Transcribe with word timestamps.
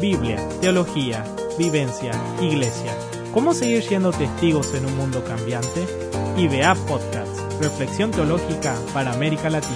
Biblia, 0.00 0.38
teología, 0.60 1.24
vivencia, 1.58 2.12
iglesia. 2.40 2.92
¿Cómo 3.34 3.52
seguir 3.52 3.82
siendo 3.82 4.12
testigos 4.12 4.72
en 4.74 4.86
un 4.86 4.96
mundo 4.96 5.24
cambiante? 5.24 5.84
IBA 6.36 6.72
Podcast, 6.86 7.60
Reflexión 7.60 8.12
Teológica 8.12 8.76
para 8.94 9.12
América 9.12 9.50
Latina. 9.50 9.74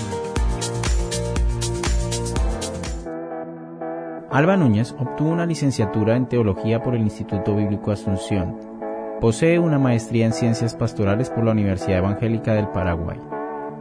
Alba 4.31 4.57
Núñez 4.57 4.95
obtuvo 4.97 5.31
una 5.31 5.45
licenciatura 5.45 6.17
en 6.17 6.29
Teología 6.29 6.81
por 6.81 6.95
el 6.95 7.03
Instituto 7.03 7.57
Bíblico 7.57 7.91
Asunción. 7.91 8.57
Posee 9.21 9.59
una 9.59 9.81
maestría 9.81 10.27
en 10.27 10.35
Ciencias 10.35 10.77
Pastorales 10.77 11.31
por 11.31 11.43
la 11.45 11.51
Universidad 11.51 11.99
Evangélica 11.99 12.55
del 12.55 12.69
Paraguay. 12.69 13.19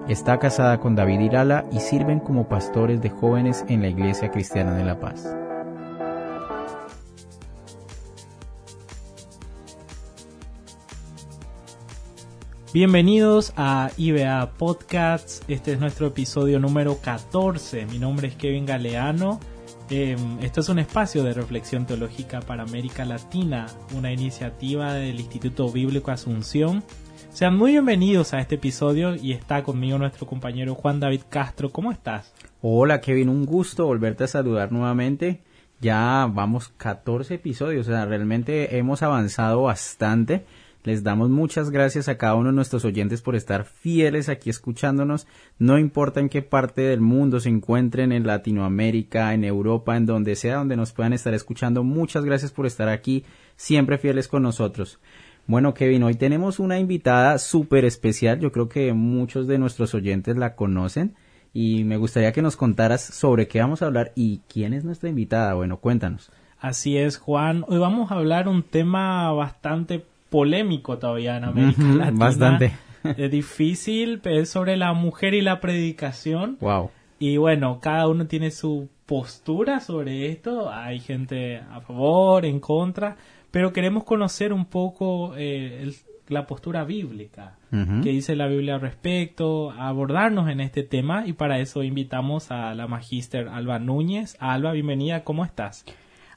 Está 0.07 0.39
casada 0.39 0.79
con 0.79 0.95
David 0.95 1.19
Irala 1.19 1.65
y 1.71 1.81
sirven 1.81 2.19
como 2.19 2.47
pastores 2.47 2.99
de 2.99 3.11
jóvenes 3.11 3.63
en 3.67 3.83
la 3.83 3.89
Iglesia 3.89 4.31
Cristiana 4.31 4.73
de 4.73 4.83
La 4.83 4.99
Paz. 4.99 5.35
Bienvenidos 12.73 13.51
a 13.57 13.91
IBA 13.97 14.53
Podcasts. 14.57 15.41
Este 15.49 15.73
es 15.73 15.79
nuestro 15.81 16.07
episodio 16.07 16.57
número 16.57 16.99
14. 17.01 17.85
Mi 17.87 17.99
nombre 17.99 18.29
es 18.29 18.35
Kevin 18.37 18.65
Galeano. 18.65 19.41
Em, 19.89 20.39
esto 20.39 20.61
es 20.61 20.69
un 20.69 20.79
espacio 20.79 21.21
de 21.25 21.33
reflexión 21.33 21.85
teológica 21.85 22.39
para 22.39 22.63
América 22.63 23.03
Latina, 23.03 23.65
una 23.93 24.13
iniciativa 24.13 24.93
del 24.93 25.19
Instituto 25.19 25.69
Bíblico 25.69 26.11
Asunción. 26.11 26.81
Sean 27.31 27.57
muy 27.57 27.71
bienvenidos 27.71 28.33
a 28.33 28.39
este 28.39 28.55
episodio 28.55 29.15
y 29.17 29.33
está 29.33 29.63
conmigo 29.63 29.97
nuestro 29.97 30.25
compañero 30.25 30.73
Juan 30.73 31.01
David 31.01 31.23
Castro. 31.27 31.71
¿Cómo 31.71 31.91
estás? 31.91 32.33
Hola 32.61 33.01
Kevin, 33.01 33.27
un 33.27 33.45
gusto 33.45 33.85
volverte 33.85 34.23
a 34.23 34.27
saludar 34.27 34.71
nuevamente. 34.71 35.41
Ya 35.81 36.25
vamos 36.31 36.69
14 36.77 37.33
episodios, 37.33 37.89
o 37.89 37.91
sea, 37.91 38.05
realmente 38.05 38.77
hemos 38.77 39.03
avanzado 39.03 39.63
bastante 39.63 40.45
les 40.83 41.03
damos 41.03 41.29
muchas 41.29 41.69
gracias 41.69 42.07
a 42.07 42.17
cada 42.17 42.35
uno 42.35 42.49
de 42.49 42.55
nuestros 42.55 42.85
oyentes 42.85 43.21
por 43.21 43.35
estar 43.35 43.65
fieles 43.65 44.29
aquí 44.29 44.49
escuchándonos. 44.49 45.27
No 45.59 45.77
importa 45.77 46.19
en 46.19 46.29
qué 46.29 46.41
parte 46.41 46.81
del 46.81 47.01
mundo 47.01 47.39
se 47.39 47.49
encuentren, 47.49 48.11
en 48.11 48.25
Latinoamérica, 48.25 49.33
en 49.33 49.43
Europa, 49.43 49.95
en 49.95 50.05
donde 50.05 50.35
sea 50.35 50.55
donde 50.55 50.77
nos 50.77 50.91
puedan 50.91 51.13
estar 51.13 51.33
escuchando. 51.33 51.83
Muchas 51.83 52.25
gracias 52.25 52.51
por 52.51 52.65
estar 52.65 52.89
aquí, 52.89 53.23
siempre 53.55 53.97
fieles 53.97 54.27
con 54.27 54.43
nosotros. 54.43 54.99
Bueno, 55.47 55.73
Kevin, 55.73 56.03
hoy 56.03 56.15
tenemos 56.15 56.59
una 56.59 56.79
invitada 56.79 57.37
súper 57.37 57.85
especial. 57.85 58.39
Yo 58.39 58.51
creo 58.51 58.69
que 58.69 58.93
muchos 58.93 59.47
de 59.47 59.57
nuestros 59.57 59.93
oyentes 59.93 60.37
la 60.37 60.55
conocen. 60.55 61.15
Y 61.53 61.83
me 61.83 61.97
gustaría 61.97 62.31
que 62.31 62.41
nos 62.41 62.55
contaras 62.55 63.01
sobre 63.01 63.47
qué 63.47 63.59
vamos 63.59 63.81
a 63.81 63.87
hablar 63.87 64.13
y 64.15 64.41
quién 64.47 64.73
es 64.73 64.85
nuestra 64.85 65.09
invitada. 65.09 65.53
Bueno, 65.53 65.77
cuéntanos. 65.77 66.31
Así 66.59 66.97
es, 66.97 67.17
Juan. 67.17 67.65
Hoy 67.67 67.79
vamos 67.79 68.11
a 68.11 68.15
hablar 68.15 68.47
un 68.47 68.63
tema 68.63 69.31
bastante 69.31 70.05
polémico 70.31 70.97
todavía 70.97 71.37
en 71.37 71.43
América 71.43 71.83
Latina. 71.83 72.11
Bastante. 72.25 72.71
Es 73.03 73.29
difícil, 73.29 74.21
es 74.23 74.49
sobre 74.49 74.77
la 74.77 74.93
mujer 74.93 75.33
y 75.33 75.41
la 75.41 75.59
predicación. 75.59 76.57
Wow. 76.61 76.89
Y 77.19 77.37
bueno, 77.37 77.79
cada 77.81 78.07
uno 78.07 78.25
tiene 78.25 78.49
su 78.49 78.89
postura 79.05 79.79
sobre 79.79 80.29
esto. 80.29 80.71
Hay 80.71 80.99
gente 80.99 81.57
a 81.57 81.81
favor, 81.81 82.45
en 82.45 82.59
contra, 82.59 83.17
pero 83.51 83.73
queremos 83.73 84.05
conocer 84.05 84.53
un 84.53 84.65
poco 84.65 85.33
eh, 85.35 85.91
la 86.29 86.47
postura 86.47 86.85
bíblica, 86.85 87.57
que 87.69 88.09
dice 88.09 88.35
la 88.35 88.47
Biblia 88.47 88.75
al 88.75 88.81
respecto, 88.81 89.71
abordarnos 89.71 90.49
en 90.49 90.61
este 90.61 90.83
tema 90.83 91.23
y 91.25 91.33
para 91.33 91.59
eso 91.59 91.83
invitamos 91.83 92.51
a 92.51 92.73
la 92.73 92.87
magíster 92.87 93.49
Alba 93.49 93.79
Núñez. 93.79 94.37
Alba, 94.39 94.71
bienvenida, 94.71 95.23
¿cómo 95.23 95.43
estás? 95.43 95.85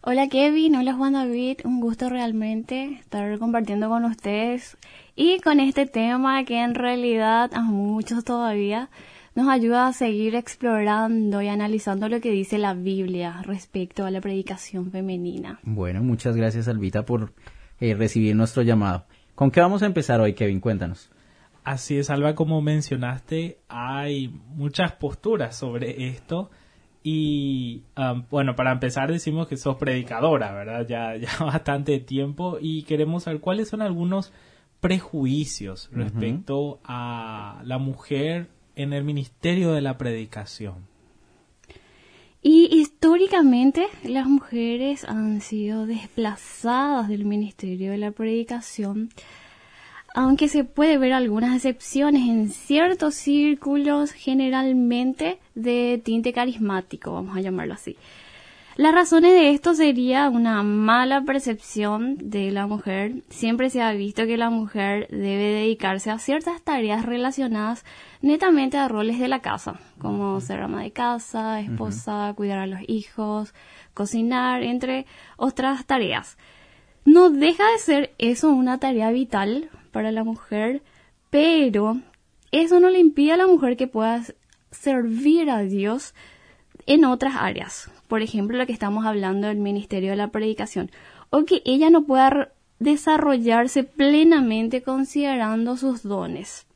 Hola 0.07 0.29
Kevin, 0.29 0.77
hola 0.77 0.93
Juan 0.93 1.15
David, 1.15 1.61
un 1.65 1.81
gusto 1.81 2.11
realmente 2.11 2.93
estar 3.01 3.39
compartiendo 3.39 3.89
con 3.89 4.05
ustedes 4.05 4.77
y 5.17 5.41
con 5.41 5.61
este 5.61 5.87
tema 5.87 6.45
que 6.45 6.63
en 6.63 6.75
realidad 6.75 7.51
a 7.55 7.63
muchos 7.63 8.23
todavía 8.23 8.91
nos 9.35 9.49
ayuda 9.49 9.87
a 9.87 9.95
seguir 9.95 10.35
explorando 10.35 11.41
y 11.41 11.49
analizando 11.49 12.11
lo 12.11 12.21
que 12.21 12.31
dice 12.33 12.59
la 12.59 12.75
Biblia 12.75 13.41
respecto 13.45 14.05
a 14.05 14.11
la 14.11 14.21
predicación 14.21 14.91
femenina. 14.91 15.59
Bueno, 15.63 16.03
muchas 16.03 16.37
gracias 16.37 16.69
Albita 16.69 17.07
por 17.07 17.33
eh, 17.81 17.95
recibir 17.95 18.37
nuestro 18.37 18.63
llamado. 18.63 19.07
¿Con 19.35 19.51
qué 19.51 19.63
vamos 19.63 19.83
a 19.83 19.87
empezar 19.87 20.21
hoy, 20.21 20.35
Kevin? 20.35 20.61
Cuéntanos. 20.61 21.11
Así 21.65 21.97
es, 21.97 22.11
Alba, 22.11 22.35
como 22.35 22.61
mencionaste, 22.61 23.61
hay 23.69 24.29
muchas 24.29 24.93
posturas 24.93 25.57
sobre 25.57 26.09
esto. 26.09 26.51
Y 27.07 27.83
bueno, 28.31 28.57
para 28.57 28.73
empezar 28.73 29.13
decimos 29.13 29.47
que 29.47 29.59
sos 29.59 29.77
predicadora, 29.77 30.53
¿verdad? 30.53 30.87
Ya, 30.89 31.15
ya 31.19 31.45
bastante 31.45 32.01
tiempo 32.01 32.57
y 32.61 32.83
queremos 32.85 33.25
saber 33.25 33.41
cuáles 33.41 33.69
son 33.69 33.83
algunos 33.83 34.33
prejuicios 34.81 35.91
respecto 35.93 36.81
a 36.83 37.63
la 37.65 37.79
mujer 37.79 38.49
en 38.75 38.95
el 38.95 39.05
ministerio 39.05 39.73
de 39.73 39.83
la 39.83 39.99
predicación. 39.99 40.87
Y 42.43 42.69
históricamente 42.75 43.87
las 44.03 44.27
mujeres 44.27 45.05
han 45.05 45.41
sido 45.43 45.87
desplazadas 45.87 47.09
del 47.09 47.25
ministerio 47.27 47.93
de 47.93 47.99
la 47.99 48.11
predicación 48.11 49.11
aunque 50.15 50.49
se 50.49 50.63
puede 50.63 50.97
ver 50.97 51.13
algunas 51.13 51.57
excepciones 51.57 52.23
en 52.29 52.49
ciertos 52.49 53.17
círculos 53.17 54.13
generalmente 54.13 55.41
de 55.57 56.01
tinte 56.05 56.33
carismático, 56.33 57.13
vamos 57.13 57.37
a 57.37 57.41
llamarlo 57.41 57.75
así. 57.75 57.97
Las 58.77 58.95
razones 58.95 59.33
de 59.33 59.51
esto 59.51 59.75
sería 59.75 60.29
una 60.29 60.63
mala 60.63 61.23
percepción 61.23 62.17
de 62.19 62.51
la 62.51 62.67
mujer. 62.67 63.23
Siempre 63.29 63.71
se 63.71 63.83
ha 63.83 63.93
visto 63.93 64.27
que 64.27 64.37
la 64.37 64.51
mujer 64.51 65.07
debe 65.11 65.53
dedicarse 65.53 66.11
a 66.11 66.19
ciertas 66.19 66.63
tareas 66.63 67.05
relacionadas 67.05 67.85
netamente 68.21 68.77
a 68.77 68.89
roles 68.89 69.21
de 69.21 69.29
la 69.29 69.41
casa, 69.41 69.79
como 69.99 70.41
ser 70.41 70.61
ama 70.61 70.83
de 70.83 70.91
casa, 70.93 71.61
esposa, 71.61 72.33
cuidar 72.37 72.59
a 72.59 72.67
los 72.67 72.81
hijos, 72.89 73.55
cocinar, 73.95 74.63
entre 74.65 75.07
otras 75.37 75.87
tareas. 75.87 76.37
No 77.05 77.31
deja 77.31 77.65
de 77.71 77.79
ser 77.79 78.15
eso 78.19 78.51
una 78.51 78.79
tarea 78.79 79.11
vital 79.11 79.71
para 79.95 80.11
la 80.11 80.25
mujer, 80.25 80.83
pero 81.31 81.99
eso 82.51 82.81
no 82.81 82.91
le 82.91 82.99
impide 82.99 83.33
a 83.33 83.37
la 83.37 83.47
mujer 83.47 83.77
que 83.77 83.87
pueda 83.87 84.25
servir 84.73 85.49
a 85.51 85.61
Dios 85.61 86.15
en 86.87 87.05
otras 87.05 87.37
áreas. 87.37 87.89
Por 88.09 88.21
ejemplo, 88.21 88.59
lo 88.59 88.67
que 88.67 88.73
estamos 88.73 89.07
hablando 89.07 89.47
del 89.47 89.59
ministerio 89.59 90.11
de 90.11 90.17
la 90.17 90.33
predicación. 90.33 90.91
O 91.31 91.45
que 91.45 91.63
ella 91.65 91.91
no 91.91 92.03
pueda 92.03 92.53
desarrollarse 92.81 93.85
plenamente 93.85 94.83
considerando 94.83 95.77
sus 95.77 96.03
dones. 96.03 96.67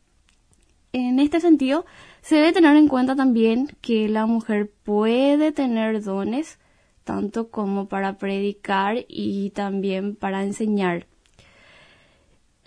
En 0.93 1.19
este 1.19 1.41
sentido, 1.41 1.87
se 2.23 2.37
debe 2.37 2.53
tener 2.53 2.77
en 2.77 2.87
cuenta 2.87 3.17
también 3.17 3.69
que 3.81 4.09
la 4.09 4.27
mujer 4.27 4.71
puede 4.85 5.51
tener 5.51 6.05
dones 6.05 6.61
tanto 7.03 7.51
como 7.51 7.89
para 7.89 8.17
predicar 8.17 9.05
y 9.09 9.51
también 9.51 10.15
para 10.15 10.45
enseñar. 10.45 11.08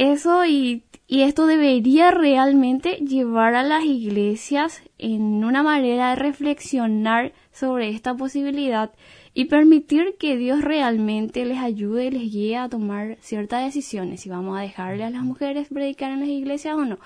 Eso 0.02 0.48
y, 0.48 0.82
esto 1.08 1.46
debería 1.46 2.10
realmente 2.10 2.96
llevar 3.06 3.54
a 3.54 3.62
las 3.62 3.84
iglesias 3.84 4.82
en 4.98 5.44
una 5.44 5.62
manera 5.62 6.10
de 6.10 6.16
reflexionar 6.16 7.34
sobre 7.52 7.90
esta 7.90 8.16
posibilidad 8.16 8.92
y 9.36 9.46
permitir 9.46 10.16
que 10.18 10.38
Dios 10.38 10.64
realmente 10.64 11.46
les 11.46 11.60
ayude 11.60 12.08
y 12.08 12.10
les 12.10 12.32
guíe 12.32 12.58
a 12.58 12.68
tomar 12.68 13.20
ciertas 13.22 13.64
decisiones, 13.64 14.22
si 14.22 14.30
vamos 14.30 14.58
a 14.58 14.62
dejarle 14.62 15.04
a 15.04 15.12
las 15.12 15.22
mujeres 15.22 15.68
predicar 15.68 16.12
en 16.12 16.22
las 16.22 16.30
iglesias 16.30 16.76
o 16.78 16.84
no. 16.84 16.98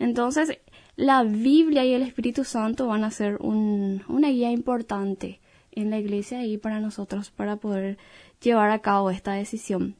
Entonces, 0.00 0.58
la 0.96 1.22
Biblia 1.22 1.84
y 1.84 1.94
el 1.94 2.02
Espíritu 2.02 2.42
Santo 2.42 2.88
van 2.88 3.04
a 3.04 3.12
ser 3.12 3.36
una 3.40 4.28
guía 4.28 4.50
importante 4.50 5.38
en 5.70 5.90
la 5.90 6.00
iglesia 6.00 6.44
y 6.44 6.58
para 6.58 6.80
nosotros 6.80 7.30
para 7.30 7.58
poder 7.58 7.96
llevar 8.40 8.72
a 8.72 8.80
cabo 8.80 9.12
esta 9.12 9.34
decisión. 9.34 9.99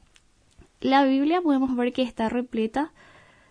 La 0.81 1.05
Biblia 1.05 1.43
podemos 1.43 1.75
ver 1.75 1.93
que 1.93 2.01
está 2.01 2.27
repleta 2.27 2.91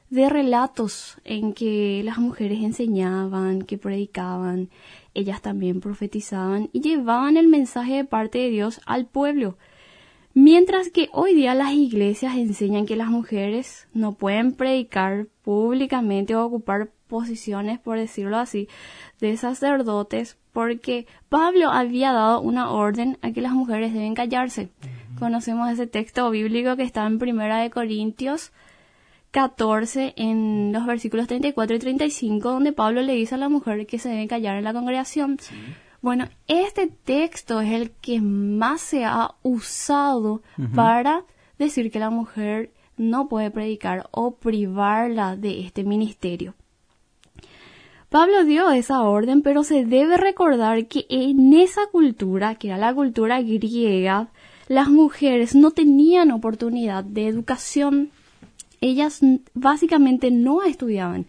de 0.08 0.28
relatos 0.28 1.16
en 1.22 1.52
que 1.52 2.02
las 2.04 2.18
mujeres 2.18 2.60
enseñaban, 2.60 3.62
que 3.62 3.78
predicaban, 3.78 4.68
ellas 5.14 5.40
también 5.40 5.80
profetizaban 5.80 6.70
y 6.72 6.80
llevaban 6.80 7.36
el 7.36 7.46
mensaje 7.46 7.94
de 7.94 8.04
parte 8.04 8.38
de 8.38 8.50
Dios 8.50 8.80
al 8.84 9.06
pueblo. 9.06 9.56
Mientras 10.34 10.90
que 10.90 11.08
hoy 11.12 11.34
día 11.34 11.54
las 11.54 11.72
iglesias 11.72 12.36
enseñan 12.36 12.84
que 12.84 12.96
las 12.96 13.10
mujeres 13.10 13.86
no 13.94 14.14
pueden 14.14 14.52
predicar 14.52 15.28
públicamente 15.42 16.34
o 16.34 16.44
ocupar 16.44 16.90
posiciones, 17.06 17.78
por 17.78 17.96
decirlo 17.96 18.38
así, 18.38 18.66
de 19.20 19.36
sacerdotes, 19.36 20.36
porque 20.52 21.06
Pablo 21.28 21.70
había 21.70 22.10
dado 22.10 22.40
una 22.40 22.72
orden 22.72 23.18
a 23.22 23.30
que 23.30 23.40
las 23.40 23.52
mujeres 23.52 23.94
deben 23.94 24.14
callarse. 24.14 24.70
Conocemos 25.20 25.70
ese 25.70 25.86
texto 25.86 26.30
bíblico 26.30 26.76
que 26.76 26.82
está 26.82 27.06
en 27.06 27.18
Primera 27.18 27.58
de 27.58 27.68
Corintios 27.68 28.52
14 29.32 30.14
en 30.16 30.72
los 30.72 30.86
versículos 30.86 31.26
34 31.28 31.76
y 31.76 31.78
35 31.78 32.50
donde 32.50 32.72
Pablo 32.72 33.02
le 33.02 33.12
dice 33.12 33.34
a 33.34 33.38
la 33.38 33.50
mujer 33.50 33.86
que 33.86 33.98
se 33.98 34.08
debe 34.08 34.26
callar 34.26 34.56
en 34.56 34.64
la 34.64 34.72
congregación. 34.72 35.36
Bueno, 36.00 36.26
este 36.48 36.86
texto 36.86 37.60
es 37.60 37.70
el 37.72 37.90
que 37.90 38.22
más 38.22 38.80
se 38.80 39.04
ha 39.04 39.34
usado 39.42 40.40
para 40.74 41.24
decir 41.58 41.90
que 41.90 41.98
la 41.98 42.08
mujer 42.08 42.72
no 42.96 43.28
puede 43.28 43.50
predicar 43.50 44.08
o 44.12 44.36
privarla 44.36 45.36
de 45.36 45.60
este 45.60 45.84
ministerio. 45.84 46.54
Pablo 48.08 48.44
dio 48.44 48.70
esa 48.70 49.02
orden, 49.02 49.42
pero 49.42 49.64
se 49.64 49.84
debe 49.84 50.16
recordar 50.16 50.86
que 50.86 51.04
en 51.10 51.52
esa 51.52 51.82
cultura, 51.92 52.54
que 52.54 52.68
era 52.68 52.78
la 52.78 52.94
cultura 52.94 53.40
griega, 53.42 54.30
las 54.70 54.88
mujeres 54.88 55.56
no 55.56 55.72
tenían 55.72 56.30
oportunidad 56.30 57.02
de 57.02 57.26
educación. 57.26 58.12
Ellas 58.80 59.18
básicamente 59.52 60.30
no 60.30 60.62
estudiaban. 60.62 61.26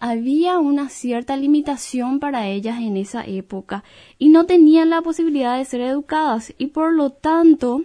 Había 0.00 0.58
una 0.58 0.88
cierta 0.88 1.36
limitación 1.36 2.18
para 2.18 2.48
ellas 2.48 2.80
en 2.80 2.96
esa 2.96 3.24
época 3.24 3.84
y 4.18 4.30
no 4.30 4.44
tenían 4.44 4.90
la 4.90 5.02
posibilidad 5.02 5.56
de 5.56 5.66
ser 5.66 5.82
educadas 5.82 6.52
y 6.58 6.66
por 6.66 6.92
lo 6.92 7.10
tanto 7.10 7.84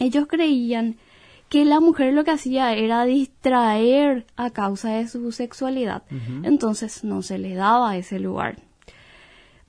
ellos 0.00 0.26
creían 0.26 0.96
que 1.48 1.64
la 1.64 1.78
mujer 1.78 2.12
lo 2.12 2.24
que 2.24 2.32
hacía 2.32 2.74
era 2.74 3.04
distraer 3.04 4.26
a 4.34 4.50
causa 4.50 4.94
de 4.94 5.06
su 5.06 5.30
sexualidad. 5.30 6.02
Entonces 6.42 7.04
no 7.04 7.22
se 7.22 7.38
le 7.38 7.54
daba 7.54 7.96
ese 7.96 8.18
lugar. 8.18 8.56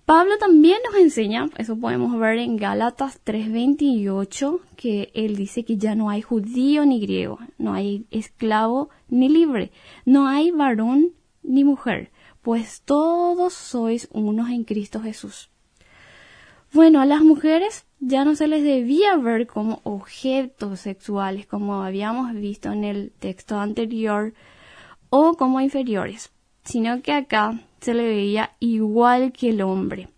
Pablo 0.09 0.39
también 0.39 0.79
nos 0.83 0.99
enseña, 0.99 1.51
eso 1.59 1.77
podemos 1.77 2.17
ver 2.17 2.39
en 2.39 2.57
Gálatas 2.57 3.21
3:28, 3.23 4.59
que 4.75 5.11
él 5.13 5.35
dice 5.35 5.63
que 5.63 5.77
ya 5.77 5.93
no 5.93 6.09
hay 6.09 6.23
judío 6.23 6.83
ni 6.83 6.99
griego, 6.99 7.37
no 7.59 7.75
hay 7.75 8.07
esclavo 8.09 8.89
ni 9.07 9.29
libre, 9.29 9.71
no 10.05 10.27
hay 10.27 10.49
varón 10.49 11.11
ni 11.43 11.63
mujer, 11.63 12.09
pues 12.41 12.81
todos 12.81 13.53
sois 13.53 14.09
unos 14.11 14.49
en 14.49 14.63
Cristo 14.63 14.99
Jesús. 14.99 15.51
Bueno, 16.73 17.01
a 17.01 17.05
las 17.05 17.21
mujeres 17.21 17.85
ya 17.99 18.25
no 18.25 18.33
se 18.33 18.47
les 18.47 18.63
debía 18.63 19.15
ver 19.15 19.45
como 19.45 19.79
objetos 19.83 20.79
sexuales, 20.79 21.45
como 21.45 21.83
habíamos 21.83 22.33
visto 22.33 22.71
en 22.71 22.83
el 22.83 23.11
texto 23.19 23.59
anterior, 23.59 24.33
o 25.11 25.35
como 25.35 25.61
inferiores, 25.61 26.31
sino 26.63 26.99
que 27.03 27.13
acá 27.13 27.61
se 27.81 27.93
le 27.93 28.07
veía 28.07 28.55
igual 28.59 29.31
que 29.31 29.49
el 29.49 29.61
hombre. 29.61 30.09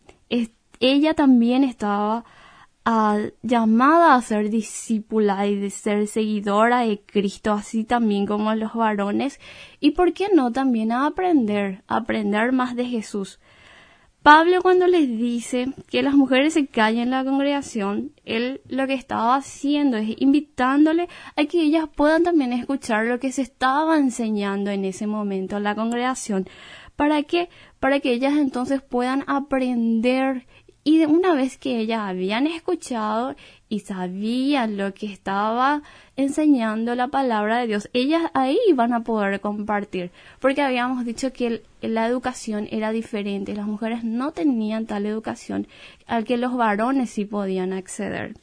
ella 0.80 1.14
también 1.14 1.64
estaba 1.64 2.26
ah, 2.86 3.20
llamada 3.44 4.16
a 4.16 4.22
ser 4.22 4.50
discípula 4.50 5.46
y 5.48 5.56
de 5.56 5.70
ser 5.70 6.08
seguidora 6.08 6.82
de 6.82 7.02
Cristo, 7.02 7.54
así 7.54 7.84
también 7.84 8.26
como 8.26 8.54
los 8.56 8.74
varones, 8.74 9.40
y 9.80 9.92
por 9.92 10.14
qué 10.14 10.30
no 10.34 10.52
también 10.52 10.92
a 10.92 11.06
aprender, 11.06 11.84
a 11.88 11.98
aprender 11.98 12.52
más 12.52 12.76
de 12.76 12.86
Jesús. 12.86 13.40
Pablo 14.24 14.62
cuando 14.62 14.86
les 14.86 15.08
dice 15.08 15.74
que 15.90 16.04
las 16.04 16.14
mujeres 16.14 16.54
se 16.54 16.68
callen 16.68 17.06
en 17.06 17.10
la 17.10 17.24
congregación, 17.24 18.12
él 18.24 18.62
lo 18.68 18.86
que 18.86 18.94
estaba 18.94 19.36
haciendo 19.36 19.98
es 19.98 20.10
invitándole 20.20 21.10
a 21.36 21.46
que 21.46 21.64
ellas 21.64 21.90
puedan 21.96 22.24
también 22.24 22.54
escuchar 22.54 23.08
lo 23.08 23.20
que 23.20 23.32
se 23.32 23.42
estaba 23.42 23.98
enseñando 23.98 24.70
en 24.70 24.86
ese 24.86 25.08
momento 25.08 25.58
en 25.58 25.64
la 25.64 25.74
congregación. 25.74 26.48
¿Para 27.02 27.24
qué? 27.24 27.50
Para 27.80 28.00
que 28.00 28.14
ellas 28.14 28.34
entonces 28.38 28.80
puedan 28.80 29.24
aprender 29.26 30.46
y 30.84 31.04
una 31.06 31.34
vez 31.34 31.58
que 31.58 31.80
ellas 31.80 32.02
habían 32.02 32.46
escuchado 32.46 33.36
y 33.70 33.80
sabían 33.80 34.78
lo 34.78 34.94
que 34.94 35.08
estaba 35.08 35.82
enseñando 36.16 36.94
la 36.94 37.08
palabra 37.08 37.58
de 37.58 37.66
Dios, 37.66 37.90
ellas 37.94 38.30
ahí 38.36 38.56
iban 38.68 38.94
a 38.94 39.04
poder 39.04 39.42
compartir, 39.42 40.12
porque 40.40 40.62
habíamos 40.62 41.04
dicho 41.04 41.34
que 41.34 41.64
la 41.82 42.06
educación 42.06 42.68
era 42.70 42.92
diferente, 42.92 43.56
las 43.56 43.66
mujeres 43.66 44.04
no 44.04 44.32
tenían 44.32 44.86
tal 44.86 45.08
educación 45.08 45.68
al 46.06 46.24
que 46.24 46.38
los 46.38 46.56
varones 46.56 47.10
sí 47.10 47.26
podían 47.26 47.74
acceder. 47.74 48.36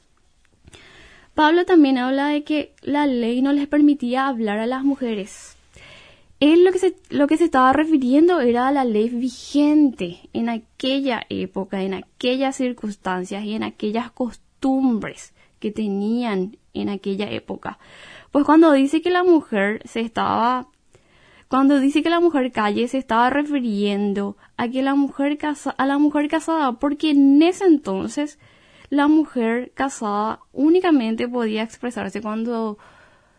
Pablo 1.33 1.65
también 1.65 1.97
habla 1.97 2.27
de 2.27 2.43
que 2.43 2.73
la 2.83 3.07
ley 3.07 3.41
no 3.41 3.53
les 3.53 3.69
permitía 3.69 4.27
hablar 4.27 4.59
a 4.59 4.67
las 4.67 4.83
mujeres 4.83 5.58
él 6.41 6.65
lo 6.65 6.71
que, 6.73 6.79
se, 6.79 6.97
lo 7.11 7.27
que 7.27 7.37
se 7.37 7.45
estaba 7.45 7.73
refiriendo 7.73 8.41
era 8.41 8.69
a 8.69 8.73
la 8.73 8.85
ley 8.85 9.09
vigente 9.09 10.29
en 10.33 10.49
aquella 10.49 11.23
época, 11.29 11.83
en 11.83 11.95
aquellas 11.95 12.57
circunstancias 12.57 13.45
y 13.45 13.55
en 13.55 13.65
aquellas 13.65 14.13
costumbres 14.13 15.35
que 15.59 15.73
tenían 15.73 16.57
en 16.75 16.89
aquella 16.91 17.29
época. 17.31 17.79
Pues 18.31 18.45
cuando 18.45 18.73
dice 18.73 19.03
que 19.03 19.11
la 19.11 19.25
mujer 19.25 19.83
se 19.85 20.01
estaba 20.01 20.69
cuando 21.49 21.81
dice 21.81 22.03
que 22.03 22.11
la 22.11 22.21
mujer 22.21 22.53
calle 22.53 22.87
se 22.89 22.99
estaba 22.99 23.31
refiriendo 23.31 24.37
a 24.59 24.69
que 24.69 24.83
la 24.83 24.95
mujer 24.95 25.39
casa, 25.39 25.71
a 25.71 25.87
la 25.87 25.97
mujer 25.99 26.29
casada 26.29 26.73
porque 26.73 27.11
en 27.11 27.43
ese 27.43 27.65
entonces 27.65 28.39
la 28.91 29.09
mujer 29.09 29.73
casada 29.75 30.41
únicamente 30.53 31.27
podía 31.27 31.63
expresarse 31.63 32.21
cuando 32.21 32.79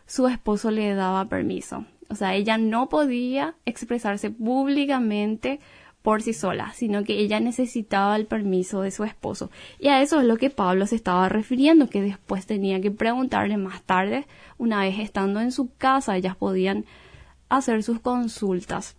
su 0.06 0.26
esposo 0.26 0.72
le 0.72 0.92
daba 0.94 1.24
permiso. 1.26 1.84
O 2.10 2.16
sea, 2.16 2.34
ella 2.34 2.58
no 2.58 2.88
podía 2.88 3.54
expresarse 3.64 4.30
públicamente 4.30 5.60
por 6.02 6.22
sí 6.22 6.32
sola, 6.32 6.72
sino 6.74 7.04
que 7.04 7.18
ella 7.18 7.40
necesitaba 7.40 8.16
el 8.16 8.26
permiso 8.26 8.82
de 8.82 8.90
su 8.90 9.04
esposo. 9.04 9.50
Y 9.78 9.88
a 9.88 10.02
eso 10.02 10.20
es 10.20 10.26
lo 10.26 10.36
que 10.36 10.50
Pablo 10.50 10.86
se 10.86 10.96
estaba 10.96 11.28
refiriendo, 11.28 11.88
que 11.88 12.02
después 12.02 12.46
tenía 12.46 12.80
que 12.80 12.90
preguntarle 12.90 13.56
más 13.56 13.82
tarde, 13.82 14.26
una 14.58 14.80
vez 14.80 14.98
estando 14.98 15.40
en 15.40 15.52
su 15.52 15.72
casa, 15.76 16.16
ellas 16.16 16.36
podían 16.36 16.84
hacer 17.48 17.82
sus 17.82 18.00
consultas. 18.00 18.96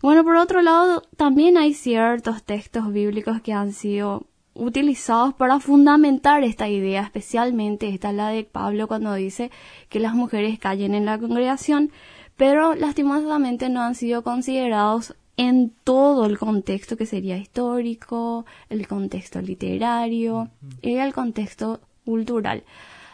Bueno, 0.00 0.22
por 0.22 0.36
otro 0.36 0.62
lado, 0.62 1.02
también 1.16 1.56
hay 1.56 1.74
ciertos 1.74 2.44
textos 2.44 2.92
bíblicos 2.92 3.40
que 3.40 3.52
han 3.52 3.72
sido 3.72 4.26
utilizados 4.58 5.34
para 5.34 5.60
fundamentar 5.60 6.44
esta 6.44 6.68
idea, 6.68 7.02
especialmente 7.02 7.88
esta 7.88 8.10
es 8.10 8.16
la 8.16 8.28
de 8.28 8.44
Pablo 8.44 8.88
cuando 8.88 9.14
dice 9.14 9.50
que 9.88 10.00
las 10.00 10.14
mujeres 10.14 10.58
callen 10.58 10.94
en 10.94 11.06
la 11.06 11.18
congregación, 11.18 11.90
pero 12.36 12.74
lastimosamente 12.74 13.68
no 13.68 13.82
han 13.82 13.94
sido 13.94 14.22
considerados 14.22 15.14
en 15.36 15.72
todo 15.84 16.26
el 16.26 16.36
contexto 16.36 16.96
que 16.96 17.06
sería 17.06 17.38
histórico, 17.38 18.44
el 18.68 18.86
contexto 18.88 19.40
literario 19.40 20.50
y 20.82 20.96
el 20.96 21.14
contexto 21.14 21.80
cultural. 22.04 22.64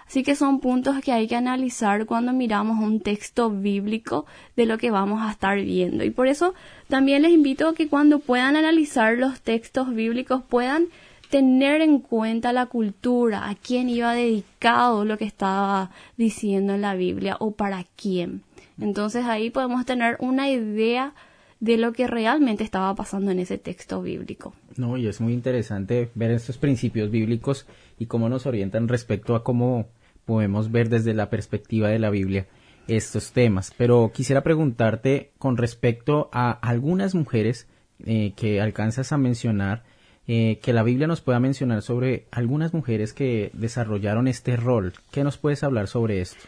Así 0.07 0.23
que 0.23 0.37
son 0.37 0.61
puntos 0.61 1.01
que 1.01 1.13
hay 1.13 1.27
que 1.27 1.37
analizar 1.37 2.07
cuando 2.07 2.33
miramos 2.33 2.79
un 2.83 3.01
texto 3.01 3.51
bíblico 3.51 4.27
de 4.57 4.67
lo 4.67 4.79
que 4.79 4.91
vamos 4.91 5.23
a 5.23 5.31
estar 5.31 5.61
viendo. 5.61 6.05
Y 6.05 6.11
por 6.11 6.29
eso 6.29 6.55
también 6.89 7.23
les 7.23 7.33
invito 7.33 7.69
a 7.69 7.75
que 7.75 7.89
cuando 7.89 8.19
puedan 8.19 8.57
analizar 8.57 9.17
los 9.17 9.41
textos 9.41 9.95
bíblicos 9.95 10.43
puedan 10.43 10.89
tener 11.31 11.81
en 11.81 12.01
cuenta 12.01 12.53
la 12.53 12.67
cultura, 12.67 13.49
a 13.49 13.55
quién 13.55 13.89
iba 13.89 14.15
dedicado 14.15 15.05
lo 15.05 15.19
que 15.19 15.25
estaba 15.25 15.91
diciendo 16.17 16.75
en 16.75 16.83
la 16.83 16.95
Biblia 16.95 17.37
o 17.41 17.53
para 17.53 17.85
quién. 17.97 18.43
Entonces 18.79 19.25
ahí 19.25 19.51
podemos 19.51 19.85
tener 19.85 20.17
una 20.21 20.51
idea 20.51 21.15
de 21.61 21.77
lo 21.77 21.93
que 21.93 22.07
realmente 22.07 22.65
estaba 22.65 22.95
pasando 22.95 23.31
en 23.31 23.39
ese 23.39 23.59
texto 23.59 24.03
bíblico. 24.03 24.55
No, 24.77 24.97
y 24.97 25.07
es 25.07 25.21
muy 25.21 25.33
interesante 25.33 26.11
ver 26.15 26.31
estos 26.31 26.59
principios 26.59 27.11
bíblicos 27.11 27.67
y 27.99 28.07
cómo 28.07 28.29
nos 28.29 28.47
orientan 28.47 28.89
respecto 28.89 29.35
a 29.35 29.45
cómo 29.45 29.87
podemos 30.25 30.71
ver 30.71 30.89
desde 30.89 31.15
la 31.15 31.31
perspectiva 31.31 31.89
de 31.89 31.99
la 31.99 32.11
Biblia 32.11 32.47
estos 32.89 33.33
temas. 33.33 33.73
Pero 33.77 34.11
quisiera 34.13 34.43
preguntarte 34.43 35.31
con 35.39 35.57
respecto 35.57 36.29
a 36.33 36.51
algunas 36.51 37.15
mujeres 37.15 37.69
eh, 38.05 38.33
que 38.37 38.61
alcanzas 38.61 39.13
a 39.13 39.19
mencionar 39.19 39.85
eh, 40.27 40.59
que 40.63 40.73
la 40.73 40.83
Biblia 40.83 41.07
nos 41.07 41.21
pueda 41.21 41.41
mencionar 41.41 41.83
sobre 41.83 42.27
algunas 42.31 42.73
mujeres 42.73 43.13
que 43.13 43.51
desarrollaron 43.53 44.29
este 44.29 44.57
rol. 44.57 44.93
¿Qué 45.11 45.25
nos 45.25 45.37
puedes 45.37 45.63
hablar 45.63 45.89
sobre 45.89 46.21
esto? 46.21 46.43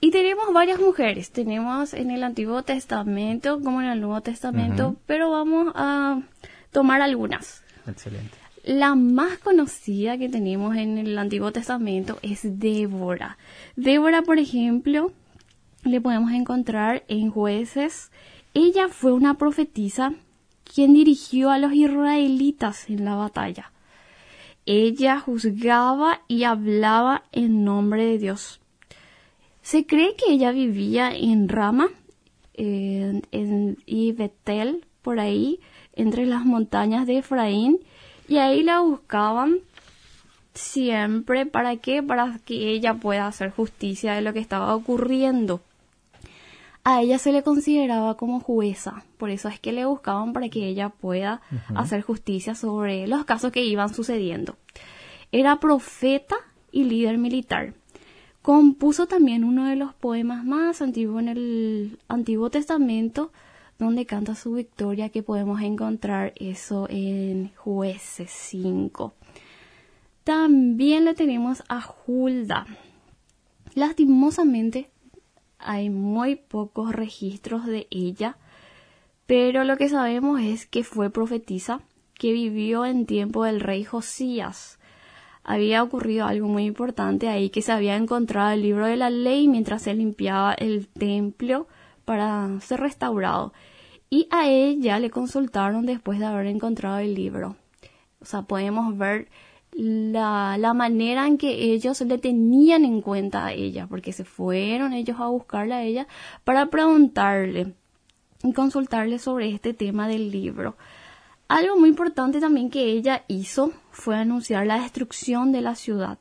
Y 0.00 0.10
tenemos 0.10 0.52
varias 0.52 0.78
mujeres, 0.78 1.30
tenemos 1.30 1.94
en 1.94 2.10
el 2.10 2.22
Antiguo 2.22 2.62
Testamento 2.62 3.60
como 3.62 3.80
en 3.80 3.88
el 3.88 4.00
Nuevo 4.00 4.20
Testamento, 4.20 4.96
pero 5.06 5.30
vamos 5.30 5.72
a 5.74 6.20
tomar 6.70 7.00
algunas. 7.00 7.64
Excelente. 7.86 8.36
La 8.62 8.94
más 8.94 9.38
conocida 9.38 10.18
que 10.18 10.28
tenemos 10.28 10.76
en 10.76 10.98
el 10.98 11.16
Antiguo 11.18 11.52
Testamento 11.52 12.18
es 12.20 12.40
Débora. 12.58 13.38
Débora, 13.76 14.22
por 14.22 14.38
ejemplo, 14.38 15.12
le 15.84 16.00
podemos 16.00 16.32
encontrar 16.32 17.04
en 17.08 17.30
jueces. 17.30 18.10
Ella 18.52 18.88
fue 18.88 19.12
una 19.12 19.38
profetisa 19.38 20.12
quien 20.72 20.94
dirigió 20.94 21.50
a 21.50 21.58
los 21.58 21.72
israelitas 21.72 22.90
en 22.90 23.04
la 23.04 23.14
batalla. 23.14 23.72
Ella 24.66 25.20
juzgaba 25.20 26.20
y 26.28 26.44
hablaba 26.44 27.22
en 27.32 27.64
nombre 27.64 28.04
de 28.04 28.18
Dios. 28.18 28.60
Se 29.62 29.86
cree 29.86 30.14
que 30.16 30.32
ella 30.32 30.52
vivía 30.52 31.14
en 31.14 31.48
Rama 31.48 31.88
en, 32.54 33.78
y 33.86 34.12
Betel, 34.12 34.84
por 35.02 35.20
ahí, 35.20 35.60
entre 35.94 36.26
las 36.26 36.44
montañas 36.44 37.06
de 37.06 37.18
Efraín, 37.18 37.80
y 38.28 38.38
ahí 38.38 38.62
la 38.62 38.80
buscaban 38.80 39.58
siempre 40.54 41.46
para 41.46 41.76
qué, 41.76 42.02
para 42.02 42.38
que 42.44 42.70
ella 42.70 42.94
pueda 42.94 43.26
hacer 43.26 43.50
justicia 43.50 44.14
de 44.14 44.22
lo 44.22 44.32
que 44.32 44.40
estaba 44.40 44.74
ocurriendo. 44.74 45.60
A 46.88 47.02
ella 47.02 47.18
se 47.18 47.32
le 47.32 47.42
consideraba 47.42 48.16
como 48.16 48.38
jueza, 48.38 49.04
por 49.18 49.30
eso 49.30 49.48
es 49.48 49.58
que 49.58 49.72
le 49.72 49.84
buscaban 49.84 50.32
para 50.32 50.48
que 50.48 50.68
ella 50.68 50.90
pueda 50.90 51.40
hacer 51.74 52.02
justicia 52.02 52.54
sobre 52.54 53.08
los 53.08 53.24
casos 53.24 53.50
que 53.50 53.64
iban 53.64 53.92
sucediendo. 53.92 54.56
Era 55.32 55.58
profeta 55.58 56.36
y 56.70 56.84
líder 56.84 57.18
militar. 57.18 57.74
Compuso 58.40 59.08
también 59.08 59.42
uno 59.42 59.64
de 59.64 59.74
los 59.74 59.94
poemas 59.94 60.44
más 60.44 60.80
antiguos 60.80 61.20
en 61.22 61.28
el 61.28 61.98
Antiguo 62.06 62.50
Testamento, 62.50 63.32
donde 63.80 64.06
canta 64.06 64.36
su 64.36 64.52
victoria, 64.52 65.08
que 65.08 65.24
podemos 65.24 65.60
encontrar 65.62 66.34
eso 66.36 66.86
en 66.88 67.50
Jueces 67.56 68.30
5. 68.30 69.12
También 70.22 71.04
le 71.04 71.14
tenemos 71.14 71.64
a 71.68 71.84
Hulda. 72.06 72.64
Lastimosamente, 73.74 74.88
hay 75.58 75.90
muy 75.90 76.36
pocos 76.36 76.92
registros 76.92 77.66
de 77.66 77.86
ella, 77.90 78.36
pero 79.26 79.64
lo 79.64 79.76
que 79.76 79.88
sabemos 79.88 80.40
es 80.40 80.66
que 80.66 80.84
fue 80.84 81.10
profetisa, 81.10 81.80
que 82.14 82.32
vivió 82.32 82.84
en 82.84 83.06
tiempo 83.06 83.44
del 83.44 83.60
rey 83.60 83.84
Josías. 83.84 84.78
Había 85.42 85.82
ocurrido 85.82 86.26
algo 86.26 86.48
muy 86.48 86.64
importante 86.64 87.28
ahí, 87.28 87.50
que 87.50 87.62
se 87.62 87.72
había 87.72 87.96
encontrado 87.96 88.50
el 88.50 88.62
libro 88.62 88.86
de 88.86 88.96
la 88.96 89.10
ley 89.10 89.48
mientras 89.48 89.82
se 89.82 89.94
limpiaba 89.94 90.54
el 90.54 90.88
templo 90.88 91.68
para 92.04 92.60
ser 92.60 92.80
restaurado. 92.80 93.52
Y 94.08 94.28
a 94.30 94.48
ella 94.48 94.98
le 94.98 95.10
consultaron 95.10 95.86
después 95.86 96.18
de 96.18 96.26
haber 96.26 96.46
encontrado 96.46 96.98
el 96.98 97.14
libro. 97.14 97.56
O 98.20 98.24
sea, 98.24 98.42
podemos 98.42 98.96
ver 98.96 99.28
la, 99.72 100.56
la, 100.58 100.74
manera 100.74 101.26
en 101.26 101.38
que 101.38 101.72
ellos 101.72 102.00
le 102.00 102.18
tenían 102.18 102.84
en 102.84 103.02
cuenta 103.02 103.46
a 103.46 103.52
ella, 103.52 103.86
porque 103.86 104.12
se 104.12 104.24
fueron 104.24 104.92
ellos 104.92 105.20
a 105.20 105.26
buscarla 105.26 105.76
a 105.76 105.82
ella 105.82 106.06
para 106.44 106.66
preguntarle 106.66 107.74
y 108.42 108.52
consultarle 108.52 109.18
sobre 109.18 109.50
este 109.50 109.74
tema 109.74 110.08
del 110.08 110.30
libro. 110.30 110.76
Algo 111.48 111.78
muy 111.78 111.90
importante 111.90 112.40
también 112.40 112.70
que 112.70 112.84
ella 112.86 113.24
hizo 113.28 113.72
fue 113.90 114.16
anunciar 114.16 114.66
la 114.66 114.80
destrucción 114.80 115.52
de 115.52 115.60
la 115.60 115.74
ciudad 115.74 116.18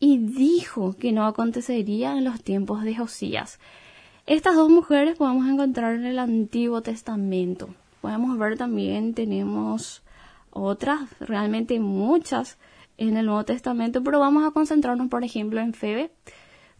y 0.00 0.18
dijo 0.18 0.94
que 0.94 1.12
no 1.12 1.26
acontecería 1.26 2.16
en 2.16 2.24
los 2.24 2.42
tiempos 2.42 2.82
de 2.82 2.96
Josías. 2.96 3.58
Estas 4.26 4.56
dos 4.56 4.68
mujeres 4.68 5.16
podemos 5.16 5.46
encontrar 5.48 5.94
en 5.94 6.06
el 6.06 6.18
Antiguo 6.18 6.82
Testamento. 6.82 7.68
Podemos 8.00 8.36
ver 8.38 8.58
también, 8.58 9.14
tenemos 9.14 10.02
otras, 10.60 11.00
realmente 11.20 11.80
muchas, 11.80 12.58
en 12.96 13.16
el 13.16 13.26
Nuevo 13.26 13.44
Testamento, 13.44 14.02
pero 14.02 14.20
vamos 14.20 14.46
a 14.46 14.50
concentrarnos, 14.50 15.08
por 15.08 15.24
ejemplo, 15.24 15.60
en 15.60 15.72
Febe. 15.72 16.10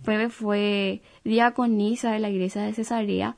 Febe 0.02 0.28
fue 0.28 1.02
diaconisa 1.24 2.12
de 2.12 2.18
la 2.18 2.30
iglesia 2.30 2.62
de 2.62 2.74
Cesarea. 2.74 3.36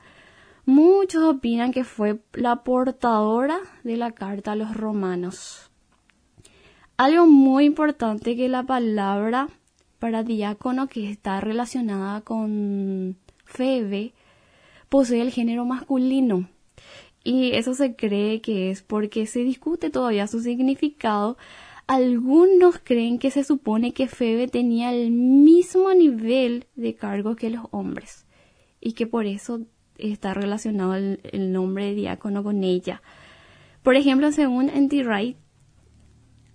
Muchos 0.65 1.23
opinan 1.23 1.71
que 1.71 1.83
fue 1.83 2.19
la 2.33 2.63
portadora 2.63 3.59
de 3.83 3.97
la 3.97 4.11
carta 4.11 4.51
a 4.51 4.55
los 4.55 4.75
romanos. 4.75 5.71
Algo 6.97 7.25
muy 7.25 7.65
importante 7.65 8.35
que 8.35 8.47
la 8.47 8.63
palabra 8.63 9.47
para 9.97 10.23
diácono 10.23 10.87
que 10.87 11.09
está 11.09 11.41
relacionada 11.41 12.21
con 12.21 13.17
Febe 13.45 14.13
posee 14.89 15.21
el 15.21 15.31
género 15.31 15.65
masculino. 15.65 16.47
Y 17.23 17.51
eso 17.51 17.73
se 17.73 17.95
cree 17.95 18.41
que 18.41 18.71
es 18.71 18.81
porque 18.81 19.27
se 19.27 19.43
discute 19.43 19.89
todavía 19.89 20.27
su 20.27 20.41
significado 20.41 21.37
algunos 21.91 22.79
creen 22.81 23.19
que 23.19 23.31
se 23.31 23.43
supone 23.43 23.91
que 23.91 24.07
Febe 24.07 24.47
tenía 24.47 24.93
el 24.93 25.11
mismo 25.11 25.93
nivel 25.93 26.65
de 26.75 26.95
cargo 26.95 27.35
que 27.35 27.49
los 27.49 27.65
hombres 27.71 28.25
y 28.79 28.93
que 28.93 29.07
por 29.07 29.25
eso 29.25 29.61
está 29.97 30.33
relacionado 30.33 30.95
el, 30.95 31.51
nombre 31.51 31.87
de 31.87 31.95
diácono 31.95 32.43
con 32.43 32.63
ella. 32.63 33.01
Por 33.83 33.97
ejemplo, 33.97 34.31
según 34.31 34.69
N.T. 34.69 35.03
Wright, 35.03 35.35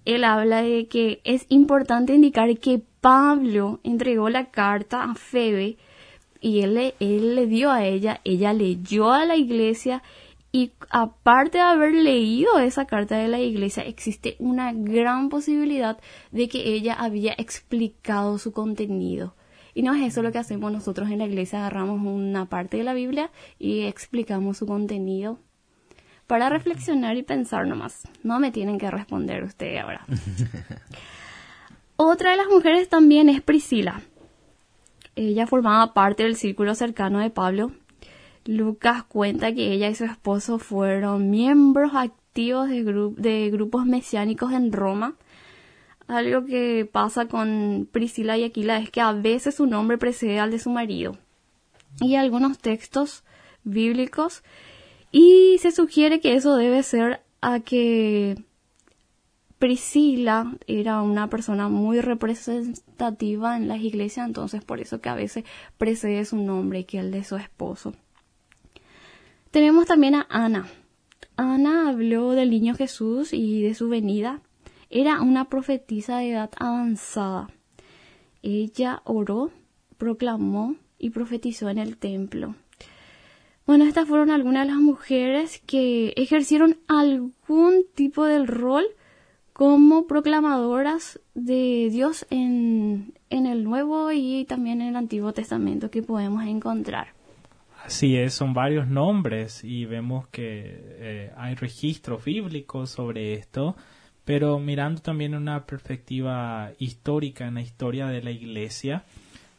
él 0.07 0.25
habla 0.25 0.63
de 0.63 0.87
que 0.87 1.21
es 1.25 1.45
importante 1.51 2.15
indicar 2.15 2.57
que 2.59 2.81
Pablo 3.03 3.81
entregó 3.83 4.31
la 4.31 4.51
carta 4.51 5.05
a 5.05 5.15
Febe 5.17 5.77
y 6.41 6.61
él, 6.61 6.95
él 6.99 7.35
le 7.35 7.47
dio 7.47 7.71
a 7.71 7.85
ella, 7.85 8.23
ella 8.25 8.55
leyó 8.55 9.13
a 9.13 9.27
la 9.27 9.37
iglesia 9.37 10.03
y 10.57 10.73
aparte 10.89 11.59
de 11.59 11.65
haber 11.65 11.93
leído 11.93 12.59
esa 12.59 12.87
carta 12.87 13.19
de 13.19 13.29
la 13.29 13.39
iglesia, 13.39 13.83
existe 13.83 14.37
una 14.39 14.73
gran 14.73 15.29
posibilidad 15.29 15.99
de 16.31 16.49
que 16.49 16.73
ella 16.73 16.95
había 16.95 17.35
explicado 17.37 18.39
su 18.39 18.53
contenido. 18.53 19.35
Y 19.75 19.83
no 19.83 19.93
es 19.93 20.03
eso 20.03 20.23
lo 20.23 20.33
que 20.33 20.39
hacemos 20.39 20.73
nosotros 20.73 21.11
en 21.11 21.19
la 21.19 21.27
iglesia, 21.27 21.59
agarramos 21.59 22.01
una 22.01 22.47
parte 22.47 22.79
de 22.79 22.85
la 22.85 22.95
Biblia 22.95 23.31
y 23.59 23.83
explicamos 23.83 24.57
su 24.57 24.67
contenido 24.67 25.39
para 26.27 26.49
reflexionar 26.49 27.19
y 27.19 27.23
pensar 27.23 27.67
nomás. 27.67 28.09
No 28.23 28.41
me 28.41 28.51
tienen 28.51 28.79
que 28.79 28.91
responder 28.91 29.45
ustedes 29.45 29.83
ahora. 29.83 30.07
Otra 31.97 32.31
de 32.31 32.39
las 32.39 32.49
mujeres 32.49 32.89
también 32.89 33.29
es 33.29 33.43
Priscila. 33.43 34.01
Ella 35.17 35.47
formaba 35.47 35.93
parte 35.93 36.23
del 36.23 36.37
círculo 36.37 36.75
cercano 36.75 37.19
de 37.19 37.29
Pablo 37.29 37.73
Lucas 38.47 39.05
cuenta 39.05 39.55
que 39.55 39.73
ella 39.73 39.89
y 39.89 39.95
su 39.95 40.05
esposo 40.05 40.59
fueron 40.59 41.31
miembros 41.31 41.93
activos 41.95 42.69
de, 42.69 43.51
grupos 43.51 43.87
mesiánicos 43.87 44.53
en 44.53 44.73
Roma. 44.73 45.17
Algo 46.07 46.45
que 46.45 46.89
pasa 46.91 47.27
con 47.27 47.89
Priscila 47.91 48.39
y 48.39 48.45
Aquila 48.45 48.79
es 48.79 48.91
que 48.91 49.01
a 49.01 49.13
veces 49.13 49.57
su 49.57 49.67
nombre 49.67 49.99
precede 49.99 50.39
al 50.39 50.51
de 50.51 50.59
su 50.59 50.71
marido. 50.71 51.17
Y 52.01 52.15
algunos 52.15 52.59
textos 52.59 53.25
bíblicos. 53.65 54.43
Y 55.11 55.59
se 55.61 55.73
sugiere 55.73 56.21
que 56.21 56.35
eso 56.35 56.57
debe 56.57 56.83
ser 56.83 57.23
a 57.41 57.61
que 57.61 58.37
Priscila 59.59 60.55
era 60.67 61.01
una 61.01 61.29
persona 61.31 61.69
muy 61.69 62.01
representativa 62.01 63.57
en 63.57 63.69
las 63.69 63.81
iglesias, 63.81 64.27
entonces 64.27 64.63
por 64.63 64.81
eso 64.81 65.01
que 65.01 65.09
a 65.09 65.15
veces 65.15 65.45
precede 65.79 66.25
su 66.27 66.37
nombre 66.37 66.85
que 66.85 66.99
el 66.99 67.11
de 67.11 67.25
su 67.25 67.37
esposo. 67.37 67.95
Tenemos 69.57 69.87
también 69.87 70.15
a 70.15 70.27
Ana. 70.29 70.69
Ana 71.39 71.89
habló 71.89 72.33
del 72.33 72.51
niño 72.51 72.75
Jesús 72.75 73.33
y 73.33 73.63
de 73.63 73.75
su 73.75 73.89
venida. 73.89 74.43
Era 74.91 75.23
una 75.23 75.49
profetisa 75.49 76.19
de 76.19 76.33
edad 76.33 76.51
avanzada. 76.59 77.49
Ella 78.43 79.01
oró, 79.05 79.51
proclamó 79.97 80.77
y 80.99 81.09
profetizó 81.09 81.71
en 81.71 81.79
el 81.79 81.97
templo. 81.97 82.55
Bueno, 83.67 83.87
estas 83.87 84.07
fueron 84.07 84.29
algunas 84.29 84.67
de 84.67 84.73
las 84.75 84.83
mujeres 84.83 85.63
que 85.65 86.13
ejercieron 86.19 86.77
algún 86.87 87.87
tipo 87.95 88.27
del 88.27 88.49
rol 88.49 88.85
como 89.55 90.07
proclamadoras 90.07 91.19
de 91.33 91.89
Dios 91.91 92.27
en, 92.29 93.15
en 93.31 93.47
el 93.47 93.65
Nuevo 93.65 94.13
y 94.13 94.45
también 94.45 94.83
en 94.83 94.89
el 94.89 94.97
Antiguo 94.97 95.33
Testamento 95.33 95.91
que 95.91 96.03
podemos 96.03 96.45
encontrar. 96.45 97.16
Así 97.87 98.17
es, 98.17 98.35
son 98.35 98.53
varios 98.53 98.89
nombres 98.89 99.63
y 99.63 99.85
vemos 99.85 100.27
que 100.27 100.43
eh, 100.99 101.33
hay 101.37 101.55
registros 101.55 102.25
bíblicos 102.25 102.91
sobre 102.91 103.35
esto, 103.35 103.77
pero 104.25 104.59
mirando 104.59 105.01
también 105.01 105.37
una 105.37 105.67
perspectiva 105.67 106.73
histórica 106.81 107.47
en 107.47 107.55
la 107.55 107.61
historia 107.61 108.09
de 108.09 108.25
la 108.25 108.33
iglesia, 108.33 109.05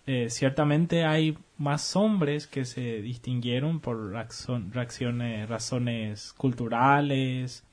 eh, 0.06 0.30
ciertamente 0.30 1.06
hay 1.06 1.38
más 1.58 1.96
hombres 1.96 2.48
que 2.48 2.66
se 2.66 3.02
distinguieron 3.02 3.80
por 3.80 4.12
reacciones, 4.12 5.48
razones 5.48 6.34
culturales, 6.34 7.64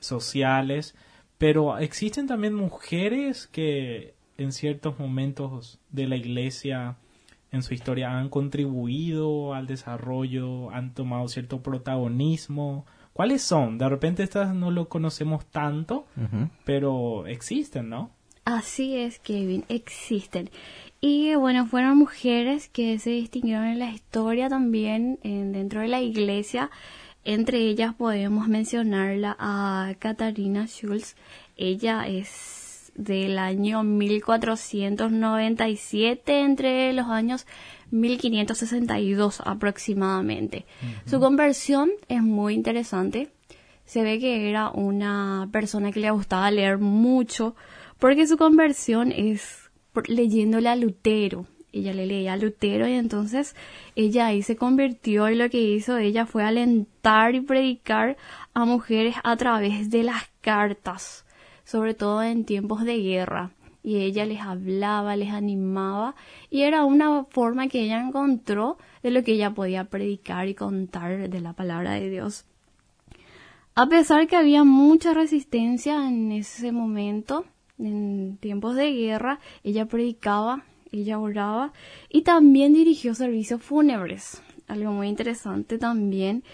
sociales, 0.00 0.94
pero 1.38 1.78
existen 1.78 2.26
también 2.26 2.52
mujeres 2.52 3.46
que 3.46 4.12
en 4.36 4.52
ciertos 4.52 4.98
momentos 4.98 5.80
de 5.88 6.08
la 6.08 6.16
iglesia 6.16 6.98
en 7.54 7.62
su 7.62 7.72
historia 7.74 8.18
han 8.18 8.28
contribuido 8.28 9.54
al 9.54 9.66
desarrollo, 9.66 10.70
han 10.70 10.92
tomado 10.92 11.28
cierto 11.28 11.62
protagonismo. 11.62 12.84
¿Cuáles 13.12 13.42
son? 13.42 13.78
De 13.78 13.88
repente 13.88 14.24
estas 14.24 14.54
no 14.54 14.70
lo 14.70 14.88
conocemos 14.88 15.46
tanto, 15.46 16.06
pero 16.64 17.26
existen, 17.26 17.88
¿no? 17.88 18.10
Así 18.44 18.96
es, 18.96 19.20
Kevin, 19.20 19.64
existen. 19.68 20.50
Y 21.00 21.34
bueno, 21.34 21.66
fueron 21.66 21.96
mujeres 21.96 22.68
que 22.68 22.98
se 22.98 23.10
distinguieron 23.10 23.66
en 23.66 23.78
la 23.78 23.90
historia 23.90 24.48
también 24.48 25.18
en, 25.22 25.52
dentro 25.52 25.80
de 25.80 25.88
la 25.88 26.00
iglesia. 26.00 26.70
Entre 27.24 27.58
ellas 27.58 27.94
podemos 27.94 28.48
mencionarla 28.48 29.36
a 29.38 29.94
Katarina 29.98 30.66
Schulz. 30.66 31.14
Ella 31.56 32.06
es 32.06 32.63
del 32.94 33.38
año 33.38 33.82
1497 33.82 36.40
entre 36.40 36.92
los 36.92 37.06
años 37.06 37.46
1562 37.90 39.40
aproximadamente. 39.44 40.66
Su 41.06 41.18
conversión 41.20 41.90
es 42.08 42.22
muy 42.22 42.54
interesante. 42.54 43.30
Se 43.84 44.02
ve 44.02 44.18
que 44.18 44.48
era 44.48 44.70
una 44.70 45.48
persona 45.52 45.92
que 45.92 46.00
le 46.00 46.10
gustaba 46.10 46.50
leer 46.50 46.78
mucho 46.78 47.54
porque 47.98 48.26
su 48.26 48.36
conversión 48.36 49.12
es 49.12 49.70
leyéndole 50.06 50.68
a 50.68 50.76
Lutero. 50.76 51.46
ella 51.72 51.92
le 51.92 52.06
leía 52.06 52.34
a 52.34 52.36
Lutero 52.36 52.88
y 52.88 52.92
entonces 52.92 53.54
ella 53.94 54.26
ahí 54.26 54.42
se 54.42 54.56
convirtió 54.56 55.28
y 55.28 55.36
lo 55.36 55.50
que 55.50 55.60
hizo 55.60 55.98
ella 55.98 56.26
fue 56.26 56.44
alentar 56.44 57.34
y 57.34 57.40
predicar 57.40 58.16
a 58.52 58.64
mujeres 58.64 59.16
a 59.24 59.36
través 59.36 59.90
de 59.90 60.04
las 60.04 60.24
cartas, 60.40 61.24
sobre 61.64 61.94
todo 61.94 62.22
en 62.22 62.44
tiempos 62.44 62.84
de 62.84 62.98
guerra. 62.98 63.50
Y 63.82 63.96
ella 63.96 64.24
les 64.24 64.40
hablaba, 64.40 65.14
les 65.16 65.30
animaba 65.30 66.14
y 66.48 66.62
era 66.62 66.84
una 66.84 67.24
forma 67.24 67.68
que 67.68 67.82
ella 67.82 68.00
encontró 68.00 68.78
de 69.02 69.10
lo 69.10 69.22
que 69.22 69.32
ella 69.32 69.50
podía 69.50 69.84
predicar 69.84 70.48
y 70.48 70.54
contar 70.54 71.28
de 71.28 71.40
la 71.40 71.52
palabra 71.52 71.92
de 71.92 72.08
Dios. 72.08 72.46
A 73.74 73.88
pesar 73.88 74.28
que 74.28 74.36
había 74.36 74.64
mucha 74.64 75.12
resistencia 75.14 76.08
en 76.08 76.30
ese 76.30 76.70
momento, 76.70 77.44
en 77.78 78.38
tiempos 78.40 78.76
de 78.76 78.92
guerra, 78.92 79.40
ella 79.64 79.86
predicaba, 79.86 80.62
ella 80.92 81.18
oraba 81.18 81.72
y 82.08 82.22
también 82.22 82.72
dirigió 82.72 83.14
servicios 83.14 83.62
fúnebres, 83.62 84.42
algo 84.68 84.92
muy 84.92 85.08
interesante 85.08 85.76
también. 85.76 86.44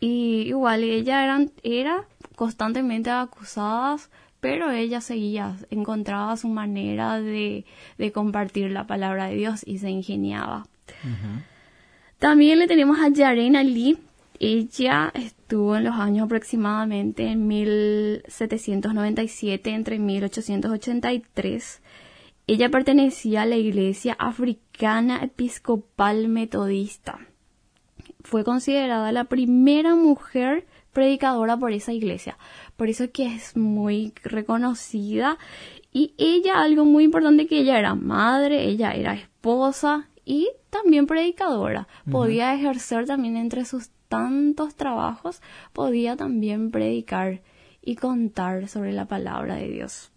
Y 0.00 0.42
igual 0.48 0.82
ella 0.82 1.22
eran, 1.22 1.52
era 1.62 2.08
constantemente 2.34 3.10
acusada, 3.10 3.96
pero 4.44 4.70
ella 4.70 5.00
seguía, 5.00 5.56
encontraba 5.70 6.36
su 6.36 6.48
manera 6.48 7.18
de, 7.18 7.64
de 7.96 8.12
compartir 8.12 8.70
la 8.70 8.86
palabra 8.86 9.28
de 9.28 9.36
Dios 9.36 9.62
y 9.66 9.78
se 9.78 9.88
ingeniaba. 9.88 10.66
También 12.18 12.58
le 12.58 12.66
tenemos 12.66 12.98
a 12.98 13.08
Yaren 13.08 13.56
Ali. 13.56 13.96
Ella 14.38 15.10
estuvo 15.14 15.76
en 15.76 15.84
los 15.84 15.94
años 15.94 16.26
aproximadamente 16.26 17.26
en 17.26 17.46
1797 17.46 19.70
entre 19.70 19.98
1883. 19.98 21.80
Ella 22.46 22.68
pertenecía 22.68 23.40
a 23.40 23.46
la 23.46 23.56
Iglesia 23.56 24.14
Africana 24.18 25.22
Episcopal 25.22 26.28
Metodista. 26.28 27.18
Fue 28.22 28.44
considerada 28.44 29.10
la 29.10 29.24
primera 29.24 29.94
mujer 29.94 30.66
predicadora 30.94 31.58
por 31.58 31.72
esa 31.72 31.92
iglesia. 31.92 32.38
Por 32.76 32.88
eso 32.88 33.10
que 33.12 33.26
es 33.26 33.56
muy 33.56 34.14
reconocida. 34.22 35.36
Y 35.92 36.14
ella, 36.16 36.62
algo 36.62 36.86
muy 36.86 37.04
importante 37.04 37.46
que 37.46 37.58
ella 37.58 37.78
era 37.78 37.94
madre, 37.94 38.64
ella 38.64 38.92
era 38.92 39.14
esposa 39.14 40.08
y 40.24 40.48
también 40.70 41.06
predicadora. 41.06 41.86
Podía 42.10 42.54
ejercer 42.54 43.06
también 43.06 43.36
entre 43.36 43.64
sus 43.64 43.90
tantos 44.08 44.74
trabajos, 44.74 45.42
podía 45.72 46.16
también 46.16 46.70
predicar 46.70 47.42
y 47.82 47.96
contar 47.96 48.68
sobre 48.68 48.92
la 48.92 49.04
palabra 49.04 49.56
de 49.56 49.68
Dios. 49.68 50.10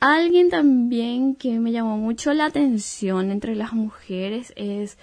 Alguien 0.00 0.48
también 0.48 1.34
que 1.34 1.58
me 1.58 1.72
llamó 1.72 1.98
mucho 1.98 2.32
la 2.32 2.46
atención 2.46 3.30
entre 3.30 3.54
las 3.54 3.72
mujeres 3.72 4.52
es 4.56 4.96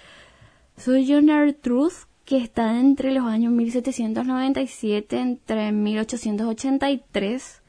Sojourner 0.76 1.54
Truth, 1.54 2.06
que 2.28 2.36
está 2.36 2.78
entre 2.78 3.14
los 3.14 3.24
años 3.24 3.54
1797 3.54 5.18
entre 5.18 5.72
1883. 5.72 7.62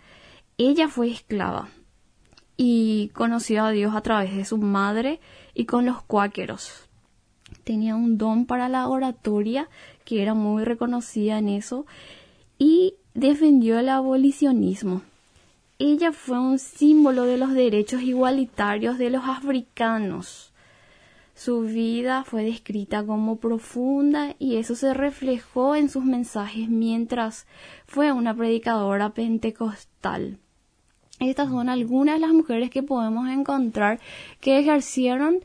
Ella 0.58 0.90
fue 0.90 1.10
esclava 1.10 1.70
y 2.58 3.10
conoció 3.14 3.64
a 3.64 3.72
Dios 3.72 3.96
a 3.96 4.02
través 4.02 4.36
de 4.36 4.44
su 4.44 4.58
madre 4.58 5.22
y 5.54 5.64
con 5.64 5.86
los 5.86 6.02
cuáqueros. 6.02 6.90
Tenía 7.64 7.96
un 7.96 8.18
don 8.18 8.46
para 8.46 8.68
la 8.68 8.90
oratoria 8.90 9.70
que 10.04 10.22
era 10.22 10.34
muy 10.34 10.66
reconocida 10.66 11.38
en 11.38 11.48
eso, 11.48 11.86
y 12.58 12.96
defendió 13.14 13.80
el 13.80 13.88
abolicionismo. 13.88 15.04
Ella 15.78 16.12
fue 16.12 16.38
un 16.38 16.60
símbolo 16.60 17.24
de 17.24 17.38
los 17.38 17.54
derechos 17.54 18.02
igualitarios 18.02 18.98
de 18.98 19.10
los 19.10 19.24
africanos. 19.24 20.49
Su 21.40 21.62
vida 21.62 22.26
fue 22.26 22.44
descrita 22.44 23.06
como 23.06 23.38
profunda 23.38 24.36
y 24.40 24.58
eso 24.58 24.76
se 24.76 24.94
reflejó 24.94 25.74
en 25.74 25.88
sus 25.88 26.04
mensajes 26.04 26.68
mientras 26.68 27.48
fue 27.86 28.12
una 28.12 28.36
predicadora 28.36 29.12
pentecostal. 29.12 30.38
Estas 31.22 31.48
son 31.48 31.70
algunas 31.70 32.16
de 32.16 32.20
las 32.20 32.34
mujeres 32.34 32.70
que 32.70 32.84
podemos 32.84 33.30
encontrar 33.30 34.02
que 34.42 34.60
ejercieron 34.60 35.40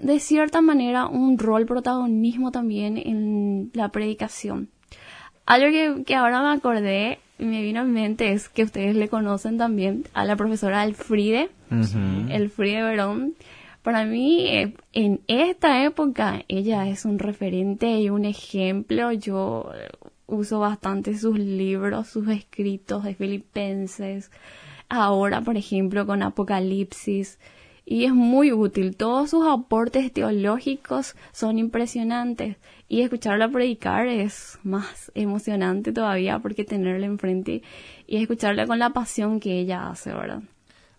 de 0.00 0.18
cierta 0.18 0.60
manera 0.60 1.06
un 1.06 1.38
rol 1.38 1.66
protagonismo 1.66 2.50
también 2.50 2.98
en 2.98 3.70
la 3.74 3.90
predicación. 3.90 4.70
Algo 5.46 5.68
que, 6.04 6.16
ahora 6.16 6.42
me 6.42 6.48
acordé 6.48 7.20
y 7.38 7.44
me 7.44 7.62
vino 7.62 7.82
en 7.82 7.92
mente 7.92 8.32
es 8.32 8.48
que 8.48 8.64
ustedes 8.64 8.96
le 8.96 9.08
conocen 9.08 9.56
también 9.56 10.02
a 10.14 10.24
la 10.24 10.34
profesora 10.34 10.82
Elfride, 10.82 11.50
Elfride 11.70 12.82
Verón. 12.82 13.34
Para 13.84 14.06
mí, 14.06 14.46
eh, 14.48 14.74
en 14.94 15.20
esta 15.26 15.84
época, 15.84 16.42
ella 16.48 16.88
es 16.88 17.04
un 17.04 17.18
referente 17.18 18.00
y 18.00 18.08
un 18.08 18.24
ejemplo. 18.24 19.12
Yo 19.12 19.70
eh, 19.74 19.90
uso 20.26 20.58
bastante 20.58 21.18
sus 21.18 21.38
libros, 21.38 22.08
sus 22.08 22.26
escritos 22.28 23.04
de 23.04 23.14
Filipenses. 23.14 24.30
Ahora, 24.88 25.42
por 25.42 25.58
ejemplo, 25.58 26.06
con 26.06 26.22
Apocalipsis 26.22 27.38
y 27.84 28.06
es 28.06 28.14
muy 28.14 28.52
útil. 28.52 28.96
Todos 28.96 29.28
sus 29.28 29.46
aportes 29.46 30.10
teológicos 30.10 31.14
son 31.32 31.58
impresionantes 31.58 32.56
y 32.88 33.02
escucharla 33.02 33.50
predicar 33.50 34.06
es 34.06 34.58
más 34.62 35.12
emocionante 35.14 35.92
todavía 35.92 36.38
porque 36.38 36.64
tenerla 36.64 37.04
enfrente 37.04 37.62
y 38.06 38.16
escucharla 38.16 38.66
con 38.66 38.78
la 38.78 38.94
pasión 38.94 39.40
que 39.40 39.58
ella 39.58 39.90
hace, 39.90 40.14
¿verdad? 40.14 40.42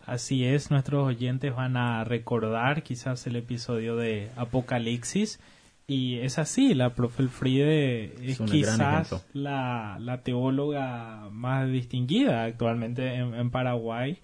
Así 0.05 0.45
es, 0.45 0.71
nuestros 0.71 1.07
oyentes 1.07 1.55
van 1.55 1.77
a 1.77 2.03
recordar 2.03 2.83
quizás 2.83 3.25
el 3.27 3.35
episodio 3.35 3.95
de 3.95 4.29
Apocalipsis. 4.35 5.39
Y 5.87 6.17
es 6.19 6.39
así, 6.39 6.73
la 6.73 6.95
profe 6.95 7.23
Elfriede 7.23 8.15
es, 8.21 8.39
quizás 8.39 9.23
la, 9.33 9.97
la, 9.99 10.21
teóloga 10.21 11.29
más 11.31 11.69
distinguida 11.69 12.43
actualmente 12.45 13.15
en 13.15 13.51
Paraguay. 13.51 14.19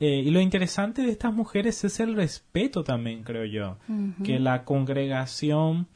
Eh, 0.00 0.22
y 0.24 0.30
lo 0.30 0.40
interesante 0.40 1.02
de 1.02 1.10
estas 1.10 1.34
mujeres 1.34 1.84
es 1.84 2.00
el 2.00 2.16
respeto 2.16 2.82
también, 2.84 3.22
creo 3.22 3.44
yo, 3.44 3.76
que 4.24 4.40
la 4.40 4.64
congregación 4.64 5.88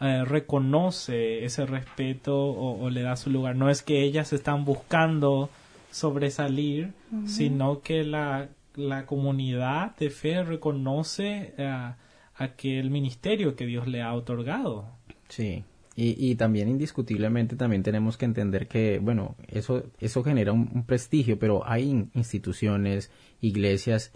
eh, 0.00 0.24
reconoce 0.24 1.44
ese 1.44 1.64
respeto 1.64 2.36
o, 2.36 2.90
le 2.90 3.02
da 3.02 3.14
su 3.14 3.30
lugar. 3.30 3.54
No 3.54 3.70
es 3.70 3.82
que 3.82 4.02
ellas 4.02 4.32
están 4.32 4.64
buscando 4.64 5.50
sobresalir, 5.92 6.92
sino 7.26 7.80
que 7.80 8.02
la, 8.02 8.48
la, 8.74 9.06
comunidad 9.06 9.96
de 9.96 10.10
fe 10.10 10.42
reconoce 10.42 11.54
a 11.58 11.96
aquel 12.34 12.90
ministerio 12.90 13.56
que 13.56 13.66
Dios 13.66 13.86
le 13.86 14.02
ha 14.02 14.12
otorgado. 14.14 14.86
Sí, 15.28 15.64
y, 15.96 16.30
y, 16.30 16.34
también 16.34 16.68
indiscutiblemente 16.68 17.54
también 17.54 17.82
tenemos 17.82 18.16
que 18.16 18.24
entender 18.24 18.66
que, 18.66 18.98
bueno, 18.98 19.36
eso, 19.46 19.84
eso 20.00 20.24
genera 20.24 20.52
un, 20.52 20.84
prestigio, 20.84 21.38
pero 21.38 21.62
hay 21.66 22.08
instituciones, 22.14 23.10
iglesias, 23.40 24.12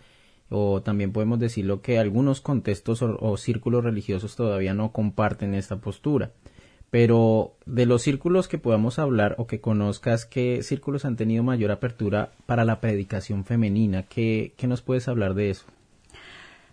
o 0.50 0.82
también 0.82 1.12
podemos 1.12 1.38
decirlo 1.38 1.82
que 1.82 1.98
algunos 1.98 2.40
contextos 2.40 3.02
o, 3.02 3.36
círculos 3.36 3.84
religiosos 3.84 4.34
todavía 4.34 4.74
no 4.74 4.92
comparten 4.92 5.54
esta 5.54 5.76
postura. 5.76 6.32
Pero 6.90 7.52
de 7.66 7.84
los 7.84 8.02
círculos 8.02 8.48
que 8.48 8.58
podamos 8.58 8.98
hablar 8.98 9.34
o 9.38 9.46
que 9.46 9.60
conozcas, 9.60 10.24
¿qué 10.24 10.62
círculos 10.62 11.04
han 11.04 11.16
tenido 11.16 11.42
mayor 11.42 11.70
apertura 11.70 12.32
para 12.46 12.64
la 12.64 12.80
predicación 12.80 13.44
femenina? 13.44 14.04
¿Qué, 14.04 14.52
qué 14.56 14.66
nos 14.66 14.80
puedes 14.80 15.06
hablar 15.08 15.34
de 15.34 15.50
eso? 15.50 15.66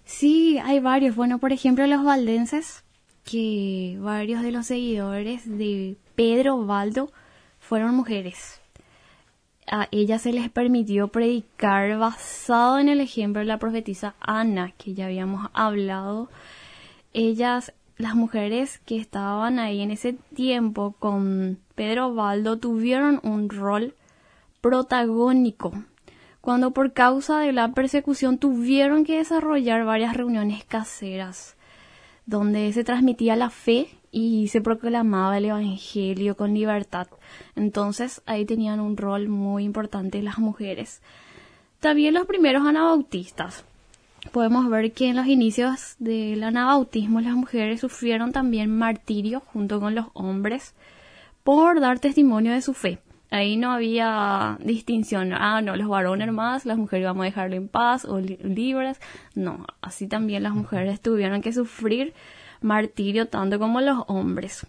Sí, 0.06 0.58
hay 0.60 0.80
varios. 0.80 1.16
Bueno, 1.16 1.40
por 1.40 1.52
ejemplo, 1.52 1.86
los 1.88 2.06
valdenses 2.06 2.84
que 3.26 3.98
varios 4.00 4.42
de 4.44 4.52
los 4.52 4.68
seguidores 4.68 5.46
de 5.46 5.98
Pedro 6.16 6.64
Baldo 6.66 7.12
fueron 7.60 7.96
mujeres. 7.96 8.62
A 9.68 9.88
ellas 9.92 10.22
se 10.22 10.32
les 10.32 10.50
permitió 10.52 11.08
predicar 11.08 11.98
basado 11.98 12.78
en 12.78 12.88
el 12.88 13.02
ejemplo 13.02 13.40
de 13.40 13.46
la 13.46 13.58
profetisa 13.58 14.14
Ana, 14.20 14.74
que 14.78 14.94
ya 14.94 15.08
habíamos 15.08 15.50
hablado. 15.54 16.30
Ellas, 17.14 17.74
las 17.98 18.16
mujeres 18.16 18.80
que 18.86 18.98
estaban 18.98 19.60
ahí 19.60 19.82
en 19.82 19.92
ese 19.92 20.14
tiempo 20.36 20.96
con 21.00 21.60
Pedro 21.76 22.14
Baldo, 22.14 22.58
tuvieron 22.58 23.20
un 23.24 23.50
rol 23.50 23.96
protagónico 24.62 25.74
cuando 26.42 26.72
por 26.72 26.94
causa 26.94 27.40
de 27.40 27.54
la 27.54 27.72
persecución 27.72 28.38
tuvieron 28.38 29.04
que 29.04 29.18
desarrollar 29.18 29.84
varias 29.84 30.16
reuniones 30.16 30.64
caseras 30.64 31.56
donde 32.26 32.72
se 32.74 32.84
transmitía 32.84 33.36
la 33.36 33.50
fe 33.50 33.88
y 34.12 34.48
se 34.48 34.62
proclamaba 34.62 35.38
el 35.38 35.46
Evangelio 35.46 36.36
con 36.36 36.54
libertad. 36.54 37.08
Entonces 37.56 38.22
ahí 38.26 38.46
tenían 38.46 38.80
un 38.80 38.98
rol 38.98 39.28
muy 39.28 39.64
importante 39.64 40.22
las 40.22 40.38
mujeres. 40.38 41.02
También 41.80 42.14
los 42.14 42.26
primeros 42.26 42.66
anabautistas. 42.66 43.66
Podemos 44.32 44.70
ver 44.70 44.92
que 44.92 45.08
en 45.08 45.16
los 45.16 45.28
inicios 45.28 45.96
del 46.00 46.44
anabautismo 46.44 47.22
las 47.22 47.34
mujeres 47.36 47.80
sufrieron 47.82 48.32
también 48.32 48.76
martirio 48.76 49.40
junto 49.40 49.80
con 49.80 49.96
los 49.96 50.08
hombres 50.14 50.74
por 51.44 51.80
dar 51.80 52.00
testimonio 52.00 52.52
de 52.52 52.62
su 52.62 52.74
fe. 52.74 53.00
Ahí 53.32 53.58
no 53.58 53.72
había 53.72 54.58
distinción. 54.62 55.34
Ah, 55.34 55.62
no, 55.62 55.76
los 55.76 55.88
varones 55.88 56.32
más, 56.32 56.66
las 56.66 56.78
mujeres 56.78 57.06
vamos 57.06 57.24
a 57.24 57.26
dejarlo 57.26 57.56
en 57.56 57.68
paz 57.68 58.06
o 58.06 58.20
libres. 58.20 59.00
No, 59.34 59.66
así 59.82 60.08
también 60.08 60.44
las 60.44 60.54
mujeres 60.54 61.02
tuvieron 61.02 61.42
que 61.42 61.54
sufrir 61.54 62.14
martirio 62.62 63.28
tanto 63.28 63.60
como 63.60 63.82
los 63.82 64.04
hombres. 64.08 64.66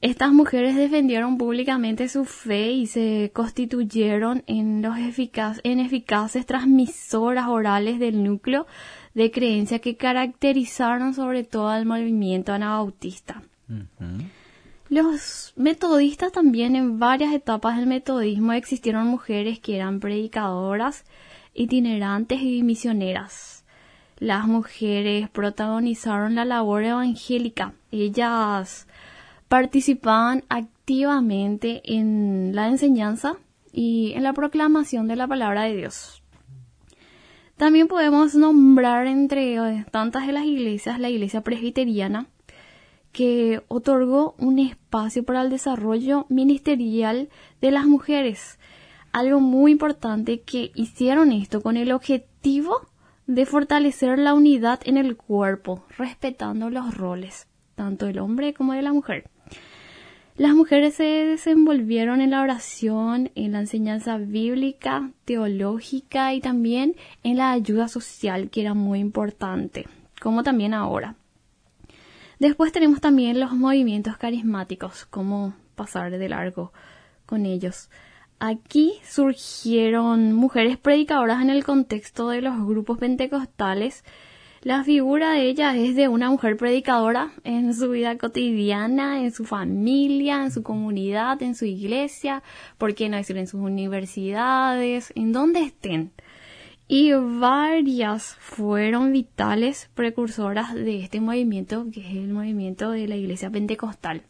Estas 0.00 0.32
mujeres 0.32 0.76
defendieron 0.76 1.36
públicamente 1.36 2.08
su 2.08 2.24
fe 2.24 2.70
y 2.72 2.86
se 2.86 3.30
constituyeron 3.34 4.44
en, 4.46 4.80
los 4.80 4.96
en 4.96 5.80
eficaces 5.80 6.46
transmisoras 6.46 7.48
orales 7.48 7.98
del 7.98 8.24
núcleo 8.24 8.66
de 9.12 9.30
creencia 9.30 9.80
que 9.80 9.96
caracterizaron 9.96 11.12
sobre 11.12 11.44
todo 11.44 11.68
al 11.68 11.84
movimiento 11.84 12.54
anabautista. 12.54 13.42
Los 14.88 15.52
metodistas 15.56 16.32
también 16.32 16.76
en 16.76 16.98
varias 16.98 17.34
etapas 17.34 17.76
del 17.76 17.86
metodismo 17.86 18.54
existieron 18.54 19.06
mujeres 19.06 19.60
que 19.60 19.76
eran 19.76 20.00
predicadoras, 20.00 21.04
itinerantes 21.52 22.40
y 22.40 22.62
misioneras. 22.62 23.64
Las 24.18 24.46
mujeres 24.46 25.28
protagonizaron 25.28 26.34
la 26.34 26.46
labor 26.46 26.84
evangélica. 26.84 27.74
Ellas 27.92 28.86
participaban 29.50 30.44
activamente 30.48 31.82
en 31.84 32.54
la 32.54 32.68
enseñanza 32.68 33.34
y 33.72 34.12
en 34.12 34.22
la 34.22 34.32
proclamación 34.32 35.08
de 35.08 35.16
la 35.16 35.26
palabra 35.26 35.64
de 35.64 35.74
Dios. 35.74 36.22
También 37.56 37.88
podemos 37.88 38.36
nombrar 38.36 39.08
entre 39.08 39.56
tantas 39.90 40.28
de 40.28 40.32
las 40.34 40.44
iglesias 40.44 41.00
la 41.00 41.08
iglesia 41.08 41.40
presbiteriana, 41.40 42.28
que 43.10 43.64
otorgó 43.66 44.36
un 44.38 44.60
espacio 44.60 45.24
para 45.24 45.42
el 45.42 45.50
desarrollo 45.50 46.26
ministerial 46.28 47.28
de 47.60 47.72
las 47.72 47.86
mujeres. 47.86 48.60
Algo 49.10 49.40
muy 49.40 49.72
importante 49.72 50.42
que 50.42 50.70
hicieron 50.76 51.32
esto 51.32 51.60
con 51.60 51.76
el 51.76 51.90
objetivo 51.90 52.86
de 53.26 53.46
fortalecer 53.46 54.16
la 54.20 54.32
unidad 54.32 54.78
en 54.84 54.96
el 54.96 55.16
cuerpo, 55.16 55.82
respetando 55.98 56.70
los 56.70 56.96
roles, 56.96 57.48
tanto 57.74 58.06
del 58.06 58.20
hombre 58.20 58.54
como 58.54 58.74
de 58.74 58.82
la 58.82 58.92
mujer. 58.92 59.28
Las 60.40 60.54
mujeres 60.54 60.94
se 60.94 61.04
desenvolvieron 61.04 62.22
en 62.22 62.30
la 62.30 62.40
oración, 62.40 63.30
en 63.34 63.52
la 63.52 63.60
enseñanza 63.60 64.16
bíblica, 64.16 65.10
teológica 65.26 66.32
y 66.32 66.40
también 66.40 66.96
en 67.22 67.36
la 67.36 67.50
ayuda 67.50 67.88
social, 67.88 68.48
que 68.48 68.62
era 68.62 68.72
muy 68.72 69.00
importante, 69.00 69.86
como 70.18 70.42
también 70.42 70.72
ahora. 70.72 71.14
Después 72.38 72.72
tenemos 72.72 73.02
también 73.02 73.38
los 73.38 73.52
movimientos 73.52 74.16
carismáticos, 74.16 75.04
cómo 75.04 75.52
pasar 75.74 76.10
de 76.10 76.28
largo 76.30 76.72
con 77.26 77.44
ellos. 77.44 77.90
Aquí 78.38 78.94
surgieron 79.06 80.32
mujeres 80.32 80.78
predicadoras 80.78 81.42
en 81.42 81.50
el 81.50 81.64
contexto 81.64 82.30
de 82.30 82.40
los 82.40 82.66
grupos 82.66 82.96
pentecostales. 82.96 84.04
La 84.62 84.84
figura 84.84 85.32
de 85.32 85.48
ellas 85.48 85.74
es 85.76 85.96
de 85.96 86.08
una 86.08 86.30
mujer 86.30 86.56
predicadora 86.56 87.32
en 87.44 87.74
su 87.74 87.90
vida 87.90 88.18
cotidiana, 88.18 89.22
en 89.22 89.32
su 89.32 89.44
familia, 89.44 90.42
en 90.42 90.50
su 90.50 90.62
comunidad, 90.62 91.42
en 91.42 91.54
su 91.54 91.64
iglesia, 91.64 92.42
por 92.76 92.94
qué 92.94 93.08
no 93.08 93.16
decir 93.16 93.38
en 93.38 93.46
sus 93.46 93.60
universidades, 93.60 95.12
en 95.16 95.32
donde 95.32 95.60
estén 95.62 96.12
y 96.92 97.12
varias 97.12 98.34
fueron 98.40 99.12
vitales 99.12 99.88
precursoras 99.94 100.74
de 100.74 100.98
este 101.04 101.20
movimiento, 101.20 101.86
que 101.92 102.00
es 102.00 102.16
el 102.16 102.30
movimiento 102.30 102.90
de 102.90 103.06
la 103.06 103.14
Iglesia 103.14 103.48
Pentecostal. 103.48 104.24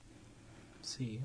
Sí. 0.83 1.21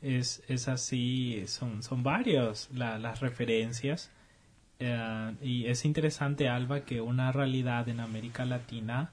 Es, 0.00 0.44
es 0.46 0.68
así, 0.68 1.42
son, 1.48 1.82
son 1.82 2.04
varias 2.04 2.70
las 2.72 3.18
referencias. 3.18 4.12
Eh, 4.78 5.34
y 5.42 5.66
es 5.66 5.84
interesante, 5.84 6.48
Alba, 6.48 6.80
que 6.80 7.00
una 7.00 7.32
realidad 7.32 7.88
en 7.88 8.00
América 8.00 8.44
Latina 8.44 9.12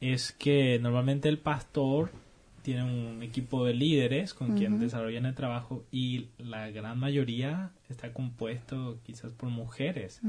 es 0.00 0.32
que 0.32 0.78
normalmente 0.80 1.28
el 1.28 1.38
pastor 1.38 2.10
tiene 2.62 2.84
un 2.84 3.22
equipo 3.22 3.64
de 3.64 3.74
líderes 3.74 4.34
con 4.34 4.56
quien 4.56 4.78
desarrollan 4.78 5.26
el 5.26 5.34
trabajo 5.34 5.84
y 5.90 6.28
la 6.38 6.70
gran 6.70 6.98
mayoría 6.98 7.70
está 7.88 8.12
compuesto 8.12 8.98
quizás 9.04 9.32
por 9.32 9.48
mujeres, 9.48 10.20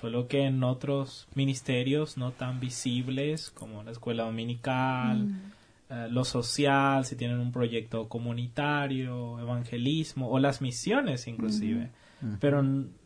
solo 0.00 0.28
que 0.28 0.44
en 0.44 0.62
otros 0.62 1.26
ministerios 1.34 2.16
no 2.16 2.30
tan 2.30 2.60
visibles 2.60 3.50
como 3.50 3.82
la 3.82 3.90
escuela 3.90 4.24
dominical, 4.24 5.30
eh, 5.90 6.06
lo 6.10 6.24
social, 6.24 7.04
si 7.04 7.16
tienen 7.16 7.40
un 7.40 7.50
proyecto 7.50 8.08
comunitario, 8.08 9.40
evangelismo 9.40 10.30
o 10.30 10.38
las 10.38 10.62
misiones 10.62 11.26
inclusive 11.26 11.90
pero 12.38 12.62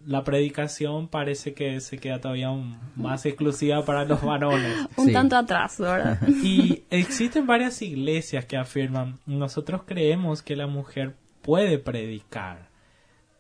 la 0.07 0.25
predicación 0.25 1.09
parece 1.09 1.55
que 1.55 1.81
se 1.81 1.99
queda 1.99 2.21
todavía 2.21 2.51
más 2.97 3.25
exclusiva 3.27 3.85
para 3.85 4.05
los 4.05 4.23
varones. 4.23 4.89
un 4.97 5.13
tanto 5.13 5.37
atrás, 5.37 5.79
¿verdad? 5.79 6.21
y 6.29 6.83
existen 6.91 7.47
varias 7.47 7.81
iglesias 7.83 8.45
que 8.45 8.57
afirman, 8.57 9.19
nosotros 9.27 9.83
creemos 9.87 10.43
que 10.43 10.57
la 10.57 10.67
mujer 10.67 11.15
puede 11.43 11.79
predicar. 11.79 12.69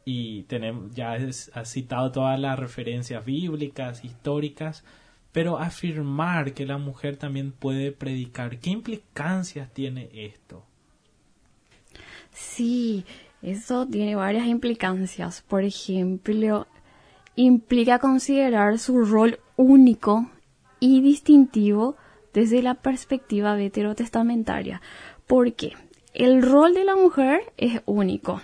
Y 0.04 0.42
tenemos, 0.42 0.94
ya 0.94 1.16
ha 1.54 1.64
citado 1.64 2.12
todas 2.12 2.38
las 2.38 2.58
referencias 2.58 3.24
bíblicas, 3.24 4.04
históricas, 4.04 4.84
pero 5.32 5.58
afirmar 5.58 6.52
que 6.52 6.66
la 6.66 6.78
mujer 6.78 7.16
también 7.16 7.50
puede 7.52 7.90
predicar, 7.90 8.58
¿qué 8.60 8.70
implicancias 8.70 9.72
tiene 9.72 10.08
esto? 10.12 10.64
Sí, 12.32 13.04
eso 13.44 13.87
tiene 13.87 14.16
varias 14.16 14.46
implicancias. 14.46 15.42
Por 15.42 15.64
ejemplo, 15.64 16.66
implica 17.37 17.98
considerar 17.98 18.78
su 18.78 19.04
rol 19.04 19.38
único 19.57 20.30
y 20.80 21.02
distintivo 21.02 21.96
desde 22.33 22.62
la 22.62 22.74
perspectiva 22.74 23.54
veterotestamentaria. 23.54 24.80
Porque 25.26 25.74
el 26.14 26.42
rol 26.42 26.72
de 26.72 26.85
la 26.85 26.96
mujer 26.96 27.52
es 27.59 27.83
único. 27.85 28.40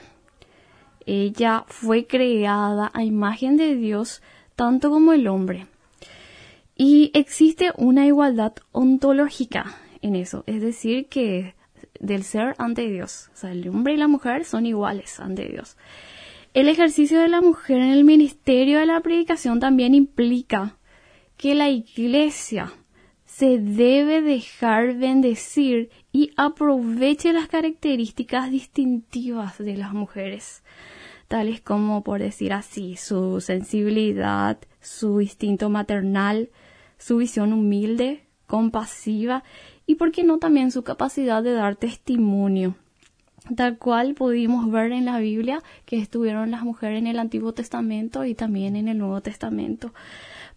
Ella 1.06 1.64
fue 1.66 2.06
creada 2.06 2.90
a 2.92 3.02
imagen 3.02 3.56
de 3.56 3.76
Dios 3.76 4.22
tanto 4.54 4.90
como 4.90 5.14
el 5.14 5.28
hombre. 5.28 5.66
Y 6.76 7.10
existe 7.14 7.72
una 7.78 8.06
igualdad 8.06 8.52
ontológica 8.72 9.78
en 10.02 10.14
eso, 10.14 10.44
es 10.46 10.60
decir, 10.60 11.08
que 11.08 11.54
del 12.00 12.24
ser 12.24 12.54
ante 12.58 12.90
Dios. 12.90 13.30
O 13.32 13.36
sea, 13.36 13.52
el 13.52 13.68
hombre 13.68 13.94
y 13.94 13.96
la 13.96 14.08
mujer 14.08 14.44
son 14.44 14.66
iguales 14.66 15.20
ante 15.20 15.46
Dios. 15.46 15.76
El 16.52 16.66
ejercicio 16.66 17.20
de 17.20 17.28
la 17.28 17.40
mujer 17.40 17.76
en 17.76 17.90
el 17.90 18.02
ministerio 18.02 18.80
de 18.80 18.86
la 18.86 19.00
predicación 19.00 19.60
también 19.60 19.94
implica 19.94 20.76
que 21.36 21.54
la 21.54 21.68
iglesia 21.68 22.72
se 23.24 23.58
debe 23.58 24.20
dejar 24.20 24.96
bendecir 24.96 25.90
y 26.12 26.32
aproveche 26.36 27.32
las 27.32 27.46
características 27.46 28.50
distintivas 28.50 29.58
de 29.58 29.76
las 29.76 29.92
mujeres, 29.92 30.64
tales 31.28 31.60
como, 31.60 32.02
por 32.02 32.20
decir 32.20 32.52
así, 32.52 32.96
su 32.96 33.40
sensibilidad, 33.40 34.58
su 34.80 35.20
instinto 35.20 35.70
maternal, 35.70 36.50
su 36.98 37.18
visión 37.18 37.52
humilde, 37.52 38.26
compasiva 38.46 39.44
y 39.90 39.96
por 39.96 40.12
qué 40.12 40.22
no 40.22 40.38
también 40.38 40.70
su 40.70 40.84
capacidad 40.84 41.42
de 41.42 41.50
dar 41.50 41.74
testimonio, 41.74 42.76
tal 43.56 43.76
cual 43.76 44.14
pudimos 44.14 44.70
ver 44.70 44.92
en 44.92 45.04
la 45.04 45.18
Biblia 45.18 45.64
que 45.84 45.98
estuvieron 45.98 46.52
las 46.52 46.62
mujeres 46.62 47.00
en 47.00 47.08
el 47.08 47.18
Antiguo 47.18 47.54
Testamento 47.54 48.24
y 48.24 48.36
también 48.36 48.76
en 48.76 48.86
el 48.86 48.98
Nuevo 48.98 49.20
Testamento. 49.20 49.92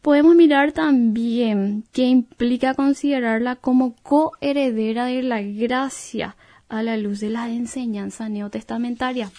Podemos 0.04 0.36
mirar 0.36 0.72
también 0.72 1.84
que 1.91 2.04
implica 2.04 2.76
considerarla 2.76 3.56
como 3.56 3.96
coheredera 4.04 5.06
de 5.06 5.24
la 5.24 5.41
gracia 5.41 6.36
a 6.69 6.84
la 6.84 6.96
luz 6.98 7.19
de 7.19 7.32
la 7.32 7.50
enseñanza 7.50 8.30
neotestamentaria. 8.30 9.32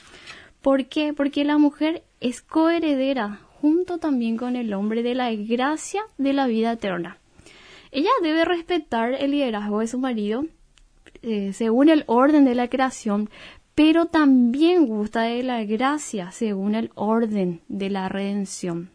¿Por 0.60 0.86
qué? 0.86 1.12
Porque 1.12 1.44
la 1.44 1.56
mujer 1.56 2.02
es 2.18 2.42
coheredera 2.42 3.38
junto 3.60 3.98
también 3.98 4.38
con 4.38 4.56
el 4.56 4.74
hombre 4.74 5.04
de 5.04 5.14
la 5.14 5.32
gracia 5.32 6.02
de 6.18 6.32
la 6.32 6.48
vida 6.48 6.72
eterna. 6.72 7.18
Ella 7.94 8.10
debe 8.24 8.44
respetar 8.44 9.14
el 9.14 9.30
liderazgo 9.30 9.78
de 9.78 9.86
su 9.86 10.00
marido 10.00 10.46
eh, 11.22 11.52
según 11.52 11.88
el 11.88 12.02
orden 12.08 12.44
de 12.44 12.56
la 12.56 12.66
creación, 12.66 13.30
pero 13.76 14.06
también 14.06 14.86
gusta 14.86 15.22
de 15.22 15.44
la 15.44 15.62
gracia 15.62 16.32
según 16.32 16.74
el 16.74 16.90
orden 16.96 17.60
de 17.68 17.90
la 17.90 18.08
redención. 18.08 18.90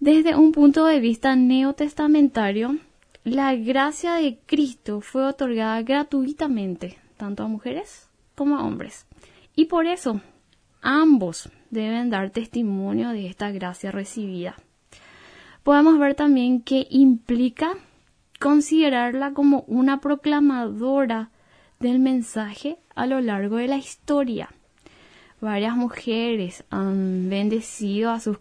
Desde 0.00 0.34
un 0.34 0.52
punto 0.52 0.86
de 0.86 0.98
vista 0.98 1.36
neotestamentario, 1.36 2.78
la 3.22 3.54
gracia 3.54 4.14
de 4.14 4.38
Cristo 4.46 5.02
fue 5.02 5.26
otorgada 5.26 5.82
gratuitamente, 5.82 6.96
tanto 7.18 7.42
a 7.42 7.48
mujeres 7.48 8.08
como 8.34 8.56
a 8.56 8.64
hombres. 8.64 9.04
Y 9.54 9.66
por 9.66 9.84
eso, 9.84 10.22
ambos 10.80 11.50
deben 11.68 12.08
dar 12.08 12.30
testimonio 12.30 13.10
de 13.10 13.26
esta 13.26 13.50
gracia 13.50 13.90
recibida 13.90 14.56
podemos 15.62 15.98
ver 15.98 16.14
también 16.14 16.60
que 16.62 16.86
implica 16.90 17.74
considerarla 18.40 19.32
como 19.32 19.64
una 19.68 20.00
proclamadora 20.00 21.30
del 21.78 21.98
mensaje 21.98 22.78
a 22.94 23.06
lo 23.06 23.20
largo 23.20 23.56
de 23.56 23.68
la 23.68 23.76
historia. 23.76 24.50
varias 25.40 25.76
mujeres 25.76 26.64
han 26.70 27.28
bendecido 27.28 28.10
a 28.10 28.20
sus, 28.20 28.38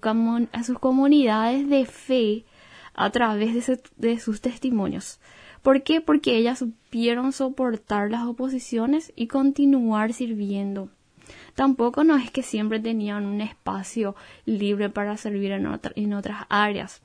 a 0.51 0.63
sus 0.63 0.77
comunidades 0.77 1.67
de 1.67 1.85
fe 1.85 2.45
a 2.93 3.09
través 3.09 3.67
de, 3.97 4.19
sus 4.19 4.41
testimonios. 4.41 5.19
¿Por 5.63 5.83
qué? 5.83 6.01
Porque 6.01 6.37
ellas 6.37 6.59
supieron 6.59 7.31
soportar 7.31 8.11
las 8.11 8.25
oposiciones 8.25 9.13
y 9.15 9.27
continuar 9.27 10.13
sirviendo. 10.13 10.89
Tampoco 11.55 12.03
no 12.03 12.15
es 12.17 12.31
que 12.31 12.43
siempre 12.43 12.79
tenían 12.79 13.25
un 13.25 13.41
espacio 13.41 14.15
libre 14.45 14.89
para 14.89 15.17
servir 15.17 15.51
en, 15.51 15.67
en 15.95 16.13
otras 16.13 16.45
áreas. 16.49 17.01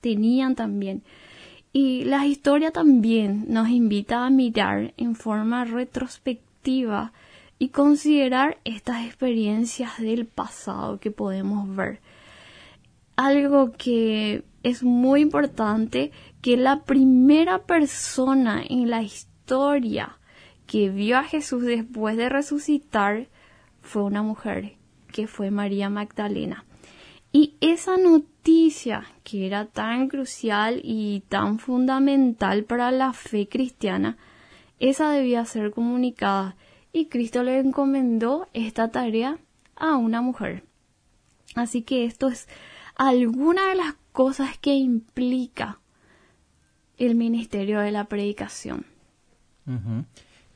Tenían 0.00 0.54
también. 0.54 1.02
Y 1.72 2.04
la 2.04 2.26
historia 2.26 2.72
también 2.72 3.46
nos 3.48 3.68
invita 3.68 4.26
a 4.26 4.30
mirar 4.30 4.92
en 4.96 5.14
forma 5.14 5.64
retrospectiva 5.64 7.12
y 7.58 7.68
considerar 7.68 8.58
estas 8.64 9.04
experiencias 9.04 9.98
del 9.98 10.26
pasado 10.26 10.98
que 10.98 11.10
podemos 11.10 11.74
ver. 11.76 12.00
Algo 13.16 13.72
que 13.72 14.44
es 14.62 14.82
muy 14.82 15.20
importante 15.20 16.10
que 16.42 16.56
la 16.56 16.82
primera 16.84 17.58
persona 17.58 18.62
en 18.68 18.90
la 18.90 19.02
historia 19.02 20.18
que 20.66 20.88
vio 20.88 21.18
a 21.18 21.24
Jesús 21.24 21.62
después 21.62 22.16
de 22.16 22.28
resucitar 22.28 23.28
fue 23.82 24.02
una 24.04 24.22
mujer, 24.22 24.76
que 25.12 25.26
fue 25.26 25.50
María 25.50 25.90
Magdalena. 25.90 26.64
Y 27.32 27.56
esa 27.60 27.96
noticia, 27.96 29.04
que 29.22 29.46
era 29.46 29.66
tan 29.66 30.08
crucial 30.08 30.80
y 30.82 31.22
tan 31.28 31.58
fundamental 31.58 32.64
para 32.64 32.90
la 32.90 33.12
fe 33.12 33.48
cristiana, 33.48 34.16
esa 34.80 35.10
debía 35.10 35.44
ser 35.44 35.70
comunicada 35.70 36.56
y 36.92 37.06
Cristo 37.06 37.42
le 37.42 37.58
encomendó 37.58 38.48
esta 38.52 38.90
tarea 38.90 39.38
a 39.76 39.96
una 39.96 40.22
mujer. 40.22 40.64
Así 41.54 41.82
que 41.82 42.04
esto 42.04 42.28
es 42.28 42.48
alguna 42.96 43.68
de 43.68 43.76
las 43.76 43.94
cosas 44.12 44.58
que 44.58 44.74
implica 44.74 45.80
el 46.96 47.14
ministerio 47.14 47.80
de 47.80 47.92
la 47.92 48.04
predicación. 48.04 48.84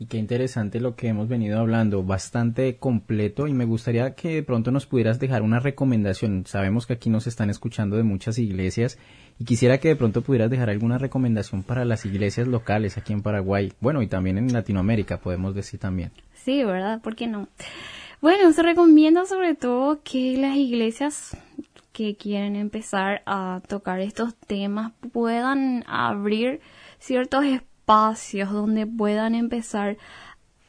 Qué 0.08 0.18
interesante 0.18 0.80
lo 0.80 0.96
que 0.96 1.08
hemos 1.08 1.28
venido 1.28 1.58
hablando, 1.60 2.02
bastante 2.02 2.76
completo 2.78 3.46
y 3.46 3.52
me 3.52 3.64
gustaría 3.64 4.14
que 4.14 4.36
de 4.36 4.42
pronto 4.42 4.70
nos 4.70 4.86
pudieras 4.86 5.20
dejar 5.20 5.42
una 5.42 5.60
recomendación. 5.60 6.44
Sabemos 6.46 6.86
que 6.86 6.94
aquí 6.94 7.10
nos 7.10 7.26
están 7.26 7.48
escuchando 7.48 7.96
de 7.96 8.02
muchas 8.02 8.38
iglesias 8.38 8.98
y 9.38 9.44
quisiera 9.44 9.78
que 9.78 9.88
de 9.88 9.96
pronto 9.96 10.22
pudieras 10.22 10.50
dejar 10.50 10.68
alguna 10.68 10.98
recomendación 10.98 11.62
para 11.62 11.84
las 11.84 12.04
iglesias 12.06 12.48
locales 12.48 12.98
aquí 12.98 13.12
en 13.12 13.22
Paraguay, 13.22 13.72
bueno, 13.80 14.02
y 14.02 14.08
también 14.08 14.36
en 14.36 14.52
Latinoamérica, 14.52 15.18
podemos 15.18 15.54
decir 15.54 15.78
también. 15.78 16.10
Sí, 16.34 16.64
¿verdad? 16.64 17.00
¿Por 17.00 17.14
qué 17.14 17.26
no? 17.26 17.48
Bueno, 18.20 18.52
se 18.52 18.62
recomienda 18.62 19.26
sobre 19.26 19.54
todo 19.54 20.00
que 20.02 20.36
las 20.36 20.56
iglesias 20.56 21.36
que 21.92 22.16
quieren 22.16 22.56
empezar 22.56 23.22
a 23.26 23.60
tocar 23.68 24.00
estos 24.00 24.34
temas 24.34 24.92
puedan 25.12 25.84
abrir 25.86 26.60
ciertos 26.98 27.44
espacios 27.44 27.73
espacios 27.84 28.50
donde 28.50 28.86
puedan 28.86 29.34
empezar 29.34 29.98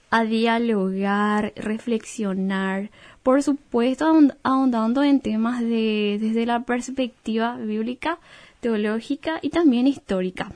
a 0.09 0.25
dialogar, 0.25 1.53
reflexionar, 1.55 2.91
por 3.23 3.41
supuesto 3.41 4.05
ahondando 4.43 5.01
en 5.01 5.21
temas 5.21 5.61
de, 5.61 6.17
desde 6.19 6.45
la 6.45 6.63
perspectiva 6.63 7.55
bíblica, 7.55 8.19
teológica 8.59 9.39
y 9.41 9.49
también 9.49 9.87
histórica. 9.87 10.51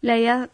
La 0.00 0.16
idea 0.16 0.48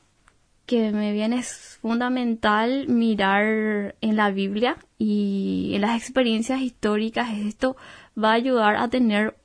que 0.64 0.90
me 0.90 1.12
viene 1.12 1.40
es 1.40 1.78
fundamental 1.82 2.88
mirar 2.88 3.94
en 4.00 4.16
la 4.16 4.30
Biblia 4.30 4.78
y 4.96 5.72
en 5.74 5.82
las 5.82 6.00
experiencias 6.00 6.62
históricas. 6.62 7.28
Esto 7.36 7.76
va 8.16 8.30
a 8.30 8.34
ayudar 8.34 8.76
a 8.76 8.88
tener 8.88 9.36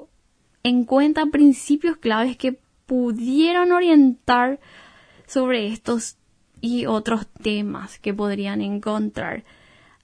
en 0.63 0.85
cuenta 0.85 1.25
principios 1.25 1.97
claves 1.97 2.37
que 2.37 2.57
pudieran 2.85 3.71
orientar 3.73 4.59
sobre 5.27 5.67
estos 5.67 6.17
y 6.61 6.85
otros 6.85 7.27
temas 7.27 7.99
que 7.99 8.13
podrían 8.13 8.61
encontrar. 8.61 9.43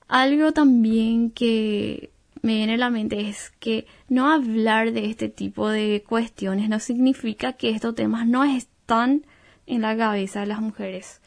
Algo 0.08 0.52
también 0.52 1.32
que 1.32 2.12
me 2.42 2.56
viene 2.56 2.74
a 2.74 2.78
la 2.78 2.90
mente 2.90 3.30
es 3.30 3.52
que 3.60 3.88
no 4.10 4.32
hablar 4.32 4.92
de 4.92 5.06
este 5.10 5.30
tipo 5.30 5.70
de 5.70 6.04
cuestiones 6.08 6.70
no 6.70 6.80
significa 6.80 7.54
que 7.54 7.70
estos 7.70 7.96
temas 7.96 8.28
no 8.28 8.44
están 8.44 9.26
en 9.68 9.82
la 9.82 9.96
cabeza 9.96 10.42
de 10.42 10.48
las 10.48 10.60
mujeres. 10.60 11.22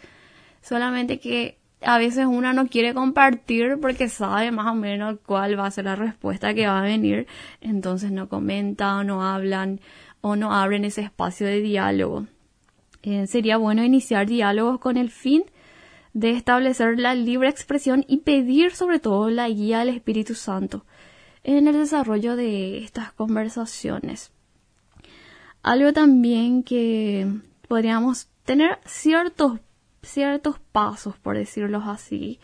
Solamente 0.60 1.18
que 1.18 1.58
a 1.80 1.98
veces 1.98 2.26
una 2.26 2.52
no 2.52 2.66
quiere 2.66 2.94
compartir 2.94 3.78
porque 3.80 4.08
sabe 4.08 4.50
más 4.50 4.66
o 4.66 4.74
menos 4.74 5.18
cuál 5.24 5.58
va 5.58 5.66
a 5.66 5.70
ser 5.70 5.84
la 5.84 5.96
respuesta 5.96 6.54
que 6.54 6.66
va 6.66 6.80
a 6.80 6.82
venir, 6.82 7.26
entonces 7.60 8.10
no 8.10 8.28
comenta 8.28 8.96
o 8.96 9.04
no 9.04 9.22
hablan 9.22 9.80
o 10.20 10.36
no 10.36 10.54
abren 10.54 10.84
ese 10.84 11.02
espacio 11.02 11.46
de 11.46 11.60
diálogo. 11.60 12.26
Eh, 13.06 13.26
sería 13.26 13.58
bueno 13.58 13.84
iniciar 13.84 14.26
diálogos 14.26 14.78
con 14.78 14.96
el 14.96 15.10
fin 15.10 15.44
de 16.14 16.30
establecer 16.30 16.98
la 16.98 17.14
libre 17.14 17.50
expresión 17.50 18.02
y 18.08 18.18
pedir 18.18 18.74
sobre 18.74 18.98
todo 18.98 19.28
la 19.28 19.46
guía 19.46 19.80
del 19.80 19.90
Espíritu 19.90 20.34
Santo 20.34 20.86
en 21.42 21.68
el 21.68 21.74
desarrollo 21.74 22.34
de 22.34 22.78
estas 22.78 23.12
conversaciones. 23.12 24.32
Algo 25.62 25.92
también 25.92 26.62
que 26.62 27.30
podríamos 27.68 28.28
tener 28.46 28.78
ciertos, 28.86 29.60
ciertos 30.02 30.58
pasos, 30.72 31.14
por 31.18 31.36
decirlo 31.36 31.82
así, 31.84 32.40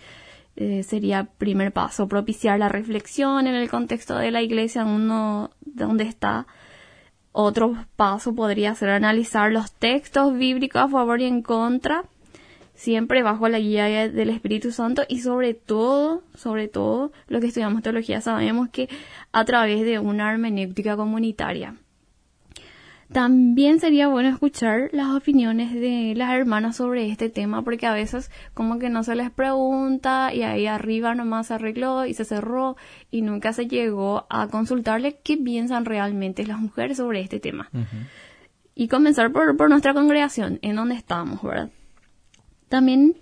eh, 0.56 0.82
sería 0.82 1.24
primer 1.24 1.72
paso, 1.72 2.06
propiciar 2.06 2.58
la 2.58 2.68
reflexión 2.68 3.46
en 3.46 3.54
el 3.54 3.70
contexto 3.70 4.18
de 4.18 4.30
la 4.30 4.42
iglesia 4.42 4.84
donde 4.84 6.04
está 6.04 6.46
otro 7.32 7.76
paso 7.96 8.34
podría 8.34 8.74
ser 8.74 8.90
analizar 8.90 9.52
los 9.52 9.72
textos 9.72 10.36
bíblicos 10.36 10.82
a 10.82 10.88
favor 10.88 11.20
y 11.20 11.26
en 11.26 11.42
contra, 11.42 12.04
siempre 12.74 13.22
bajo 13.22 13.48
la 13.48 13.58
guía 13.58 14.08
del 14.08 14.30
Espíritu 14.30 14.72
Santo 14.72 15.02
y 15.08 15.20
sobre 15.20 15.54
todo, 15.54 16.22
sobre 16.34 16.68
todo, 16.68 17.12
lo 17.28 17.40
que 17.40 17.48
estudiamos 17.48 17.82
teología 17.82 18.20
sabemos 18.20 18.68
que 18.70 18.88
a 19.32 19.44
través 19.44 19.82
de 19.82 19.98
una 19.98 20.32
hermenéutica 20.32 20.96
comunitaria. 20.96 21.76
También 23.12 23.80
sería 23.80 24.06
bueno 24.06 24.28
escuchar 24.28 24.88
las 24.92 25.08
opiniones 25.08 25.72
de 25.72 26.14
las 26.16 26.32
hermanas 26.32 26.76
sobre 26.76 27.10
este 27.10 27.28
tema 27.28 27.62
porque 27.62 27.86
a 27.86 27.92
veces 27.92 28.30
como 28.54 28.78
que 28.78 28.88
no 28.88 29.02
se 29.02 29.16
les 29.16 29.30
pregunta 29.30 30.32
y 30.32 30.42
ahí 30.42 30.66
arriba 30.66 31.16
nomás 31.16 31.48
se 31.48 31.54
arregló 31.54 32.06
y 32.06 32.14
se 32.14 32.24
cerró 32.24 32.76
y 33.10 33.22
nunca 33.22 33.52
se 33.52 33.66
llegó 33.66 34.26
a 34.30 34.46
consultarle 34.46 35.18
qué 35.24 35.36
piensan 35.36 35.86
realmente 35.86 36.46
las 36.46 36.60
mujeres 36.60 36.98
sobre 36.98 37.20
este 37.20 37.40
tema. 37.40 37.68
Y 38.76 38.86
comenzar 38.86 39.32
por, 39.32 39.56
por 39.56 39.68
nuestra 39.68 39.92
congregación, 39.92 40.60
en 40.62 40.76
donde 40.76 40.94
estamos, 40.94 41.42
¿verdad? 41.42 41.70
También 42.68 43.16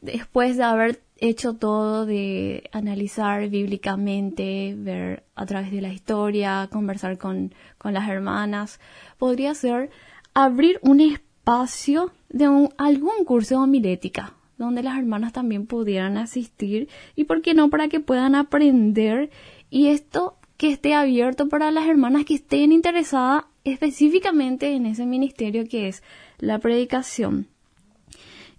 después 0.00 0.56
de 0.56 0.62
haber 0.62 1.02
hecho 1.18 1.54
todo 1.54 2.06
de 2.06 2.68
analizar 2.72 3.48
bíblicamente, 3.48 4.74
ver 4.76 5.24
a 5.34 5.46
través 5.46 5.70
de 5.70 5.80
la 5.80 5.92
historia, 5.92 6.68
conversar 6.70 7.18
con, 7.18 7.54
con 7.76 7.92
las 7.92 8.08
hermanas, 8.08 8.80
podría 9.18 9.54
ser 9.54 9.90
abrir 10.34 10.78
un 10.82 11.00
espacio 11.00 12.12
de 12.28 12.44
algún 12.76 13.24
curso 13.24 13.56
de 13.56 13.60
homilética 13.62 14.34
donde 14.58 14.82
las 14.82 14.98
hermanas 14.98 15.32
también 15.32 15.66
pudieran 15.66 16.16
asistir 16.18 16.88
y 17.14 17.24
por 17.24 17.42
qué 17.42 17.54
no 17.54 17.70
para 17.70 17.88
que 17.88 18.00
puedan 18.00 18.34
aprender 18.34 19.30
y 19.70 19.88
esto 19.88 20.36
que 20.56 20.72
esté 20.72 20.94
abierto 20.94 21.48
para 21.48 21.70
las 21.70 21.86
hermanas 21.86 22.24
que 22.24 22.34
estén 22.34 22.72
interesadas 22.72 23.44
específicamente 23.64 24.74
en 24.74 24.86
ese 24.86 25.06
ministerio 25.06 25.68
que 25.68 25.88
es 25.88 26.02
la 26.38 26.58
predicación. 26.58 27.46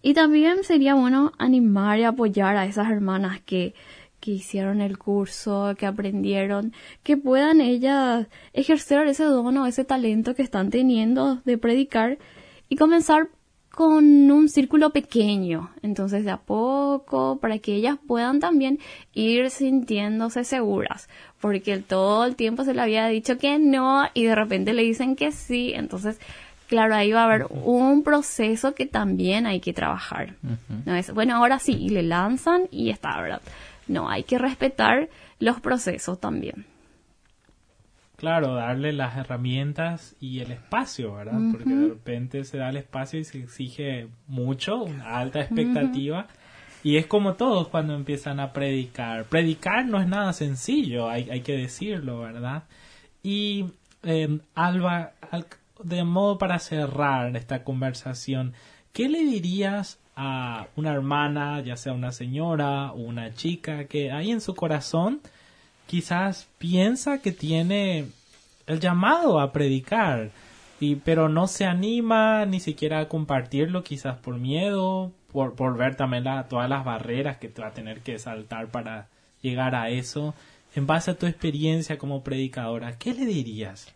Y 0.02 0.14
también 0.14 0.64
sería 0.64 0.96
bueno 0.96 1.34
animar 1.38 2.00
y 2.00 2.04
apoyar 2.04 2.56
a 2.56 2.66
esas 2.66 2.90
hermanas 2.90 3.42
que, 3.42 3.74
que 4.20 4.32
hicieron 4.32 4.82
el 4.82 4.98
curso, 4.98 5.76
que 5.78 5.86
aprendieron, 5.86 6.74
que 7.04 7.18
puedan 7.18 7.62
ellas 7.62 8.28
ejercer 8.54 9.08
ese 9.08 9.26
don 9.26 9.58
o 9.58 9.66
ese 9.66 9.86
talento 9.86 10.36
que 10.36 10.42
están 10.42 10.70
teniendo 10.70 11.42
de 11.46 11.58
predicar 11.58 12.18
y 12.70 12.76
comenzar 12.76 13.30
con 13.80 14.30
un 14.30 14.50
círculo 14.50 14.90
pequeño, 14.90 15.72
entonces 15.82 16.26
de 16.26 16.32
a 16.32 16.38
poco, 16.38 17.40
para 17.40 17.60
que 17.60 17.76
ellas 17.76 17.98
puedan 18.08 18.42
también 18.42 18.80
ir 19.14 19.50
sintiéndose 19.50 20.44
seguras, 20.44 21.08
porque 21.40 21.78
todo 21.78 22.26
el 22.26 22.36
tiempo 22.36 22.66
se 22.66 22.74
le 22.74 22.82
había 22.82 23.08
dicho 23.08 23.38
que 23.38 23.58
no 23.58 24.04
y 24.14 24.26
de 24.26 24.36
repente 24.36 24.74
le 24.74 24.82
dicen 24.82 25.16
que 25.16 25.32
sí, 25.32 25.72
entonces 25.74 26.20
claro, 26.70 26.96
ahí 26.96 27.12
va 27.12 27.24
a 27.24 27.26
haber 27.26 27.48
un 27.50 28.04
proceso 28.04 28.76
que 28.76 28.86
también 28.86 29.48
hay 29.48 29.60
que 29.60 29.74
trabajar. 29.74 30.36
No 30.86 30.96
es, 30.96 31.12
bueno, 31.14 31.36
ahora 31.36 31.60
sí, 31.60 31.74
y 31.74 31.90
le 31.90 32.04
lanzan 32.04 32.68
y 32.72 32.92
está, 32.92 33.20
¿verdad? 33.20 33.42
No, 33.88 34.08
hay 34.08 34.24
que 34.24 34.38
respetar 34.38 35.10
los 35.40 35.60
procesos 35.60 36.20
también. 36.20 36.66
Claro, 38.18 38.54
darle 38.54 38.94
las 38.94 39.18
herramientas 39.18 40.16
y 40.20 40.40
el 40.42 40.52
espacio, 40.52 41.16
¿verdad? 41.16 41.40
Porque 41.52 41.70
de 41.70 41.88
repente 41.88 42.44
se 42.44 42.58
da 42.58 42.70
el 42.70 42.78
espacio 42.78 43.20
y 43.20 43.24
se 43.24 43.40
exige 43.40 44.08
mucho, 44.28 44.84
una 44.84 45.18
alta 45.18 45.42
expectativa. 45.42 46.28
Y 46.84 46.98
es 46.98 47.08
como 47.08 47.34
todos 47.34 47.70
cuando 47.70 47.96
empiezan 47.96 48.40
a 48.40 48.54
predicar. 48.54 49.26
Predicar 49.26 49.86
no 49.86 50.00
es 50.00 50.08
nada 50.08 50.34
sencillo, 50.34 51.10
hay, 51.10 51.30
hay 51.30 51.42
que 51.42 51.58
decirlo, 51.58 52.20
¿verdad? 52.20 52.64
Y 53.24 53.66
eh, 54.04 54.40
Alba, 54.54 55.14
de 55.84 56.04
modo 56.04 56.38
para 56.38 56.60
cerrar 56.60 57.36
esta 57.36 57.63
conversación, 57.63 58.54
¿qué 58.94 59.10
le 59.10 59.24
dirías 59.24 60.00
a 60.15 60.68
una 60.76 60.92
hermana, 60.92 61.62
ya 61.62 61.78
sea 61.78 61.94
una 61.94 62.12
señora 62.12 62.92
o 62.92 62.98
una 62.98 63.34
chica, 63.34 63.86
que 63.86 64.12
ahí 64.12 64.32
en 64.32 64.42
su 64.42 64.54
corazón 64.54 65.22
quizás 65.88 66.50
piensa 66.58 67.22
que 67.22 67.32
tiene 67.32 68.08
el 68.68 68.80
llamado 68.80 69.39
a 69.39 69.54
predicar, 69.54 70.32
y, 70.82 70.96
pero 70.96 71.30
no 71.30 71.48
se 71.48 71.65
anima 71.65 72.46
ni 72.46 72.60
siquiera 72.60 73.00
a 73.00 73.08
compartirlo, 73.08 73.84
quizás 73.84 74.18
por 74.18 74.38
miedo, 74.38 75.12
por, 75.32 75.56
por 75.56 75.78
ver 75.78 75.96
también 75.96 76.26
todas 76.50 76.70
las 76.70 76.86
barreras 76.86 77.38
que 77.38 77.52
va 77.60 77.68
a 77.68 77.74
tener 77.74 78.02
que 78.02 78.20
saltar 78.20 78.68
para 78.68 79.08
llegar 79.42 79.74
a 79.74 79.89
eso. 79.89 80.36
En 80.76 80.86
base 80.86 81.12
a 81.12 81.18
tu 81.18 81.26
experiencia 81.26 81.98
como 81.98 82.24
predicadora, 82.24 82.98
¿qué 82.98 83.13
le 83.13 83.26
dirías? 83.26 83.94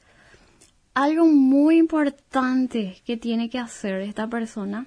Algo 0.93 1.25
muy 1.25 1.77
importante 1.77 3.01
que 3.03 3.17
tiene 3.17 3.49
que 3.49 3.57
hacer 3.57 4.01
esta 4.01 4.27
persona 4.27 4.85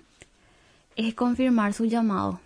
es 0.94 1.14
confirmar 1.14 1.72
su 1.72 1.86
llamado. 1.86 2.40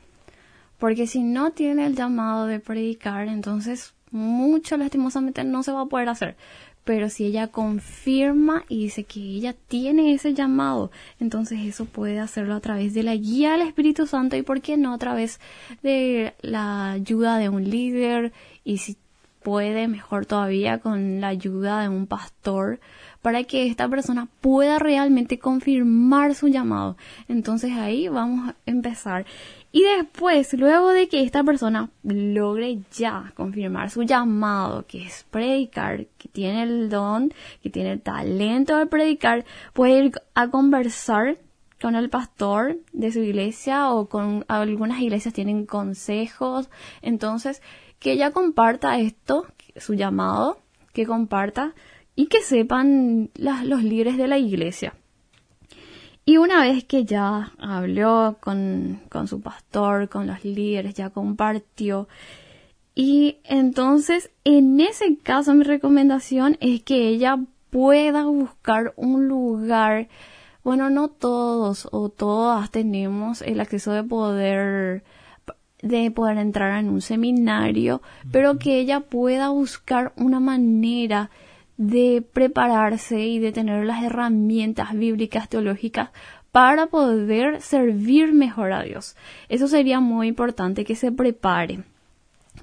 Porque 0.78 1.06
si 1.06 1.22
no 1.22 1.50
tiene 1.50 1.84
el 1.84 1.94
llamado 1.94 2.46
de 2.46 2.58
predicar, 2.58 3.28
entonces 3.28 3.92
mucho 4.10 4.78
lastimosamente 4.78 5.44
no 5.44 5.62
se 5.62 5.72
va 5.72 5.82
a 5.82 5.86
poder 5.86 6.08
hacer. 6.08 6.36
Pero 6.84 7.10
si 7.10 7.26
ella 7.26 7.48
confirma 7.48 8.64
y 8.66 8.84
dice 8.84 9.04
que 9.04 9.20
ella 9.20 9.54
tiene 9.68 10.14
ese 10.14 10.32
llamado, 10.32 10.90
entonces 11.20 11.60
eso 11.60 11.84
puede 11.84 12.18
hacerlo 12.18 12.54
a 12.54 12.60
través 12.60 12.94
de 12.94 13.02
la 13.02 13.14
guía 13.14 13.52
del 13.52 13.68
Espíritu 13.68 14.06
Santo 14.06 14.36
y 14.36 14.42
por 14.42 14.62
qué 14.62 14.78
no 14.78 14.94
a 14.94 14.98
través 14.98 15.38
de 15.82 16.32
la 16.40 16.92
ayuda 16.92 17.36
de 17.36 17.50
un 17.50 17.68
líder 17.68 18.32
y 18.64 18.78
si 18.78 18.96
puede 19.42 19.88
mejor 19.88 20.26
todavía 20.26 20.78
con 20.78 21.20
la 21.20 21.28
ayuda 21.28 21.82
de 21.82 21.88
un 21.88 22.06
pastor 22.06 22.80
para 23.22 23.44
que 23.44 23.66
esta 23.66 23.88
persona 23.88 24.28
pueda 24.40 24.78
realmente 24.78 25.38
confirmar 25.38 26.34
su 26.34 26.48
llamado. 26.48 26.96
Entonces 27.28 27.72
ahí 27.72 28.08
vamos 28.08 28.48
a 28.48 28.54
empezar. 28.66 29.26
Y 29.72 29.84
después, 29.84 30.52
luego 30.54 30.88
de 30.88 31.08
que 31.08 31.22
esta 31.22 31.44
persona 31.44 31.90
logre 32.02 32.80
ya 32.92 33.32
confirmar 33.36 33.90
su 33.90 34.02
llamado, 34.02 34.84
que 34.86 35.04
es 35.04 35.24
predicar, 35.30 36.06
que 36.18 36.28
tiene 36.28 36.64
el 36.64 36.88
don, 36.88 37.32
que 37.62 37.70
tiene 37.70 37.92
el 37.92 38.00
talento 38.00 38.76
de 38.76 38.86
predicar, 38.86 39.44
puede 39.72 40.04
ir 40.04 40.12
a 40.34 40.48
conversar 40.48 41.38
con 41.80 41.94
el 41.94 42.10
pastor 42.10 42.78
de 42.92 43.12
su 43.12 43.20
iglesia 43.20 43.90
o 43.90 44.08
con 44.08 44.44
algunas 44.48 45.00
iglesias 45.00 45.34
tienen 45.34 45.66
consejos. 45.66 46.68
Entonces, 47.00 47.62
que 48.00 48.12
ella 48.12 48.32
comparta 48.32 48.98
esto, 48.98 49.46
su 49.76 49.94
llamado, 49.94 50.58
que 50.92 51.06
comparta 51.06 51.74
y 52.16 52.26
que 52.26 52.42
sepan 52.42 53.30
los 53.36 53.82
líderes 53.82 54.16
de 54.16 54.28
la 54.28 54.38
iglesia. 54.38 54.94
Y 56.24 56.36
una 56.36 56.60
vez 56.60 56.84
que 56.84 57.04
ya 57.04 57.52
habló 57.58 58.36
con, 58.40 59.00
con 59.08 59.26
su 59.26 59.40
pastor, 59.40 60.08
con 60.08 60.26
los 60.26 60.44
líderes, 60.44 60.94
ya 60.94 61.10
compartió, 61.10 62.08
y 62.94 63.38
entonces 63.44 64.30
en 64.44 64.80
ese 64.80 65.16
caso 65.16 65.54
mi 65.54 65.64
recomendación 65.64 66.56
es 66.60 66.82
que 66.82 67.08
ella 67.08 67.38
pueda 67.70 68.24
buscar 68.24 68.92
un 68.96 69.28
lugar, 69.28 70.08
bueno, 70.64 70.90
no 70.90 71.08
todos 71.08 71.88
o 71.92 72.08
todas 72.08 72.70
tenemos 72.70 73.42
el 73.42 73.60
acceso 73.60 73.92
de 73.92 74.02
poder 74.02 75.04
de 75.82 76.10
poder 76.10 76.36
entrar 76.36 76.78
en 76.78 76.90
un 76.90 77.00
seminario, 77.00 78.02
pero 78.30 78.58
que 78.58 78.78
ella 78.80 79.00
pueda 79.00 79.48
buscar 79.48 80.12
una 80.16 80.38
manera 80.38 81.30
de 81.80 82.22
prepararse 82.34 83.20
y 83.20 83.38
de 83.38 83.52
tener 83.52 83.86
las 83.86 84.04
herramientas 84.04 84.92
bíblicas 84.92 85.48
teológicas 85.48 86.10
para 86.52 86.88
poder 86.88 87.62
servir 87.62 88.34
mejor 88.34 88.74
a 88.74 88.82
Dios. 88.82 89.16
Eso 89.48 89.66
sería 89.66 89.98
muy 89.98 90.28
importante 90.28 90.84
que 90.84 90.94
se 90.94 91.10
prepare 91.10 91.84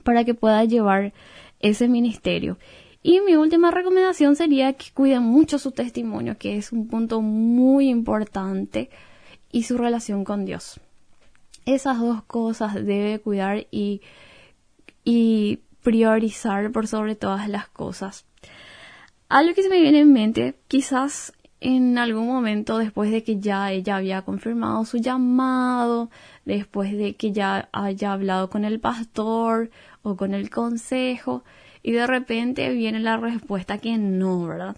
para 0.04 0.24
que 0.24 0.36
pueda 0.36 0.64
llevar 0.66 1.14
ese 1.60 1.88
ministerio. 1.88 2.60
Y 3.02 3.22
mi 3.22 3.36
última 3.36 3.72
recomendación 3.72 4.36
sería 4.36 4.74
que 4.74 4.92
cuide 4.94 5.20
mucho 5.20 5.58
su 5.58 5.72
testimonio, 5.72 6.38
que 6.38 6.56
es 6.56 6.72
un 6.72 6.88
punto 6.88 7.20
muy 7.20 7.90
importante, 7.90 8.92
y 9.52 9.64
su 9.64 9.80
relación 9.80 10.26
con 10.26 10.46
Dios. 10.46 10.80
Esas 11.66 12.00
dos 12.00 12.22
cosas 12.22 12.76
debe 12.76 13.18
cuidar 13.18 13.66
y, 13.72 14.02
priorizar 15.82 16.72
por 16.72 16.86
sobre 16.86 17.16
todas 17.16 17.50
las 17.50 17.68
cosas. 17.68 18.28
Algo 19.30 19.54
que 19.54 19.64
se 19.64 19.70
me 19.70 19.82
viene 19.82 20.02
en 20.02 20.14
mente, 20.14 20.56
quizás 20.68 21.34
en 21.60 21.98
algún 21.98 22.28
momento 22.28 22.78
después 22.78 23.12
de 23.12 23.24
que 23.24 23.40
ya 23.40 23.72
ella 23.72 23.98
había 23.98 24.22
confirmado 24.22 24.86
su 24.86 24.98
llamado, 24.98 26.10
después 26.46 26.96
de 26.96 27.16
que 27.16 27.32
ya 27.32 27.68
haya 27.72 28.14
hablado 28.14 28.50
con 28.50 28.64
el 28.64 28.80
pastor 28.80 29.70
o 30.04 30.16
con 30.16 30.34
el 30.34 30.50
consejo, 30.50 31.44
y 31.84 31.92
de 31.92 32.08
repente 32.08 32.70
viene 32.74 33.00
la 33.00 33.18
respuesta 33.18 33.80
que 33.80 33.98
no, 33.98 34.46
¿verdad? 34.46 34.78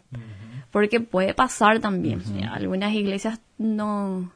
Porque 0.72 1.00
puede 1.00 1.34
pasar 1.34 1.80
también. 1.80 2.22
Algunas 2.52 2.94
iglesias 2.94 3.40
no, 3.58 4.32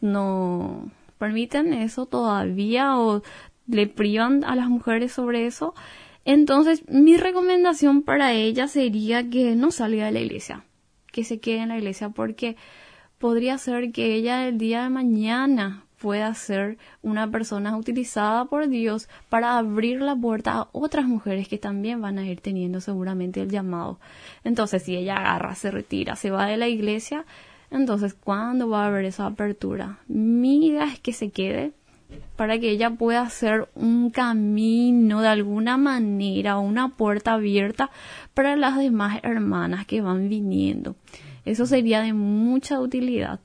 no 0.00 0.90
permiten 1.18 1.72
eso 1.72 2.06
todavía 2.06 2.98
o 2.98 3.22
le 3.68 3.86
privan 3.86 4.44
a 4.44 4.54
las 4.54 4.68
mujeres 4.68 5.12
sobre 5.12 5.46
eso. 5.46 5.74
Entonces, 6.26 6.82
mi 6.88 7.16
recomendación 7.16 8.02
para 8.02 8.32
ella 8.32 8.66
sería 8.66 9.30
que 9.30 9.54
no 9.54 9.70
salga 9.70 10.06
de 10.06 10.10
la 10.12 10.18
iglesia, 10.18 10.64
que 11.12 11.22
se 11.22 11.38
quede 11.38 11.58
en 11.58 11.68
la 11.68 11.78
iglesia, 11.78 12.08
porque 12.08 12.56
podría 13.18 13.56
ser 13.58 13.92
que 13.92 14.16
ella 14.16 14.48
el 14.48 14.58
día 14.58 14.82
de 14.82 14.90
mañana 14.90 15.84
pueda 16.00 16.34
ser 16.34 16.78
una 17.00 17.30
persona 17.30 17.76
utilizada 17.76 18.46
por 18.46 18.68
Dios 18.68 19.08
para 19.28 19.56
abrir 19.56 20.00
la 20.00 20.16
puerta 20.16 20.52
a 20.58 20.68
otras 20.72 21.06
mujeres 21.06 21.46
que 21.46 21.58
también 21.58 22.02
van 22.02 22.18
a 22.18 22.26
ir 22.26 22.40
teniendo 22.40 22.80
seguramente 22.80 23.40
el 23.40 23.48
llamado. 23.48 24.00
Entonces, 24.42 24.82
si 24.82 24.96
ella 24.96 25.18
agarra, 25.18 25.54
se 25.54 25.70
retira, 25.70 26.16
se 26.16 26.32
va 26.32 26.46
de 26.46 26.56
la 26.56 26.66
iglesia, 26.66 27.24
entonces, 27.70 28.14
¿cuándo 28.14 28.68
va 28.68 28.82
a 28.82 28.88
haber 28.88 29.04
esa 29.04 29.26
apertura? 29.26 30.00
Mi 30.08 30.66
idea 30.66 30.86
es 30.86 30.98
que 30.98 31.12
se 31.12 31.30
quede, 31.30 31.72
para 32.36 32.58
que 32.58 32.70
ella 32.70 32.90
pueda 32.90 33.22
hacer 33.22 33.68
un 33.74 34.10
camino 34.10 35.22
de 35.22 35.28
alguna 35.28 35.76
manera, 35.76 36.58
una 36.58 36.96
puerta 36.96 37.34
abierta 37.34 37.90
para 38.34 38.56
las 38.56 38.76
demás 38.76 39.20
hermanas 39.22 39.86
que 39.86 40.00
van 40.00 40.28
viniendo. 40.28 40.96
Eso 41.44 41.66
sería 41.66 42.02
de 42.02 42.12
mucha 42.12 42.80
utilidad. 42.80 43.40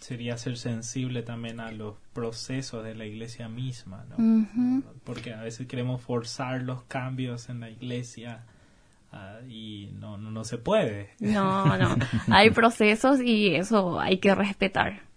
Sería 0.00 0.36
ser 0.36 0.58
sensible 0.58 1.22
también 1.22 1.60
a 1.60 1.70
los 1.70 1.96
procesos 2.12 2.84
de 2.84 2.94
la 2.94 3.06
iglesia 3.06 3.48
misma, 3.48 4.04
¿no? 4.10 4.82
Porque 5.04 5.32
a 5.32 5.40
veces 5.40 5.66
queremos 5.66 6.02
forzar 6.02 6.62
los 6.62 6.82
cambios 6.82 7.48
en 7.48 7.60
la 7.60 7.70
iglesia 7.70 8.44
ah, 9.12 9.38
y 9.48 9.92
no, 9.98 10.18
no, 10.18 10.30
no 10.30 10.44
se 10.44 10.58
puede. 10.58 11.10
No, 11.20 11.78
no. 11.78 11.96
Hay 12.30 12.50
procesos 12.50 13.22
y 13.22 13.54
eso 13.54 13.98
hay 13.98 14.18
que 14.18 14.34
respetar. 14.34 15.13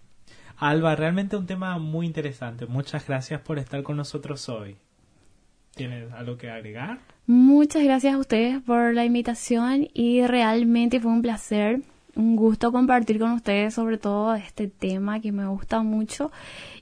Alba, 0.58 0.96
realmente 0.96 1.36
un 1.36 1.46
tema 1.46 1.78
muy 1.78 2.04
interesante. 2.04 2.66
Muchas 2.66 3.06
gracias 3.06 3.40
por 3.40 3.60
estar 3.60 3.82
con 3.84 3.96
nosotros 3.96 4.48
hoy. 4.48 4.76
¿Tienes 5.76 6.12
algo 6.12 6.36
que 6.36 6.50
agregar? 6.50 6.98
Muchas 7.26 7.84
gracias 7.84 8.14
a 8.14 8.18
ustedes 8.18 8.60
por 8.62 8.92
la 8.92 9.04
invitación 9.04 9.86
y 9.94 10.26
realmente 10.26 10.98
fue 10.98 11.12
un 11.12 11.22
placer, 11.22 11.82
un 12.16 12.34
gusto 12.34 12.72
compartir 12.72 13.20
con 13.20 13.32
ustedes 13.32 13.74
sobre 13.74 13.98
todo 13.98 14.34
este 14.34 14.66
tema 14.66 15.20
que 15.20 15.30
me 15.30 15.46
gusta 15.46 15.82
mucho 15.82 16.32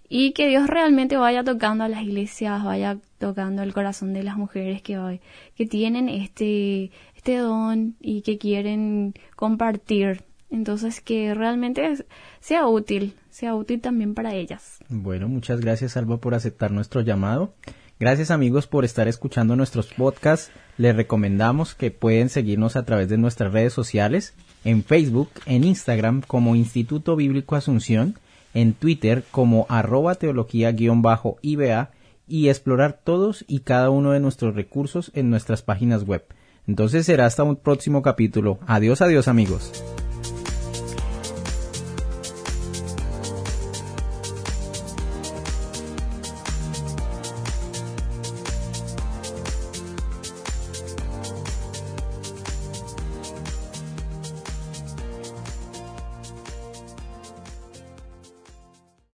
y 0.08 0.32
que 0.32 0.48
Dios 0.48 0.68
realmente 0.68 1.18
vaya 1.18 1.44
tocando 1.44 1.84
a 1.84 1.88
las 1.88 2.02
iglesias, 2.02 2.64
vaya 2.64 2.96
tocando 3.18 3.62
el 3.62 3.74
corazón 3.74 4.14
de 4.14 4.22
las 4.22 4.38
mujeres 4.38 4.80
que 4.80 4.96
hoy 4.98 5.20
que 5.54 5.66
tienen 5.66 6.08
este 6.08 6.90
este 7.14 7.36
don 7.36 7.96
y 8.00 8.22
que 8.22 8.38
quieren 8.38 9.12
compartir. 9.34 10.22
Entonces 10.50 11.00
que 11.00 11.34
realmente 11.34 12.04
sea 12.40 12.66
útil, 12.66 13.14
sea 13.30 13.54
útil 13.54 13.80
también 13.80 14.14
para 14.14 14.34
ellas. 14.34 14.78
Bueno, 14.88 15.28
muchas 15.28 15.60
gracias 15.60 15.96
Alba 15.96 16.18
por 16.18 16.34
aceptar 16.34 16.70
nuestro 16.70 17.00
llamado. 17.00 17.52
Gracias 17.98 18.30
amigos 18.30 18.66
por 18.66 18.84
estar 18.84 19.08
escuchando 19.08 19.56
nuestros 19.56 19.86
podcasts. 19.86 20.52
Les 20.76 20.94
recomendamos 20.94 21.74
que 21.74 21.90
pueden 21.90 22.28
seguirnos 22.28 22.76
a 22.76 22.84
través 22.84 23.08
de 23.08 23.16
nuestras 23.16 23.52
redes 23.52 23.72
sociales, 23.72 24.34
en 24.64 24.84
Facebook, 24.84 25.30
en 25.46 25.64
Instagram 25.64 26.20
como 26.20 26.54
Instituto 26.56 27.16
Bíblico 27.16 27.56
Asunción, 27.56 28.18
en 28.52 28.74
Twitter 28.74 29.24
como 29.30 29.66
arroba 29.70 30.14
teología-iba 30.14 31.90
y 32.28 32.48
explorar 32.48 33.00
todos 33.02 33.44
y 33.48 33.60
cada 33.60 33.90
uno 33.90 34.12
de 34.12 34.20
nuestros 34.20 34.54
recursos 34.54 35.10
en 35.14 35.30
nuestras 35.30 35.62
páginas 35.62 36.04
web. 36.04 36.24
Entonces 36.66 37.06
será 37.06 37.26
hasta 37.26 37.44
un 37.44 37.56
próximo 37.56 38.02
capítulo. 38.02 38.58
Adiós, 38.66 39.00
adiós 39.00 39.28
amigos. 39.28 39.72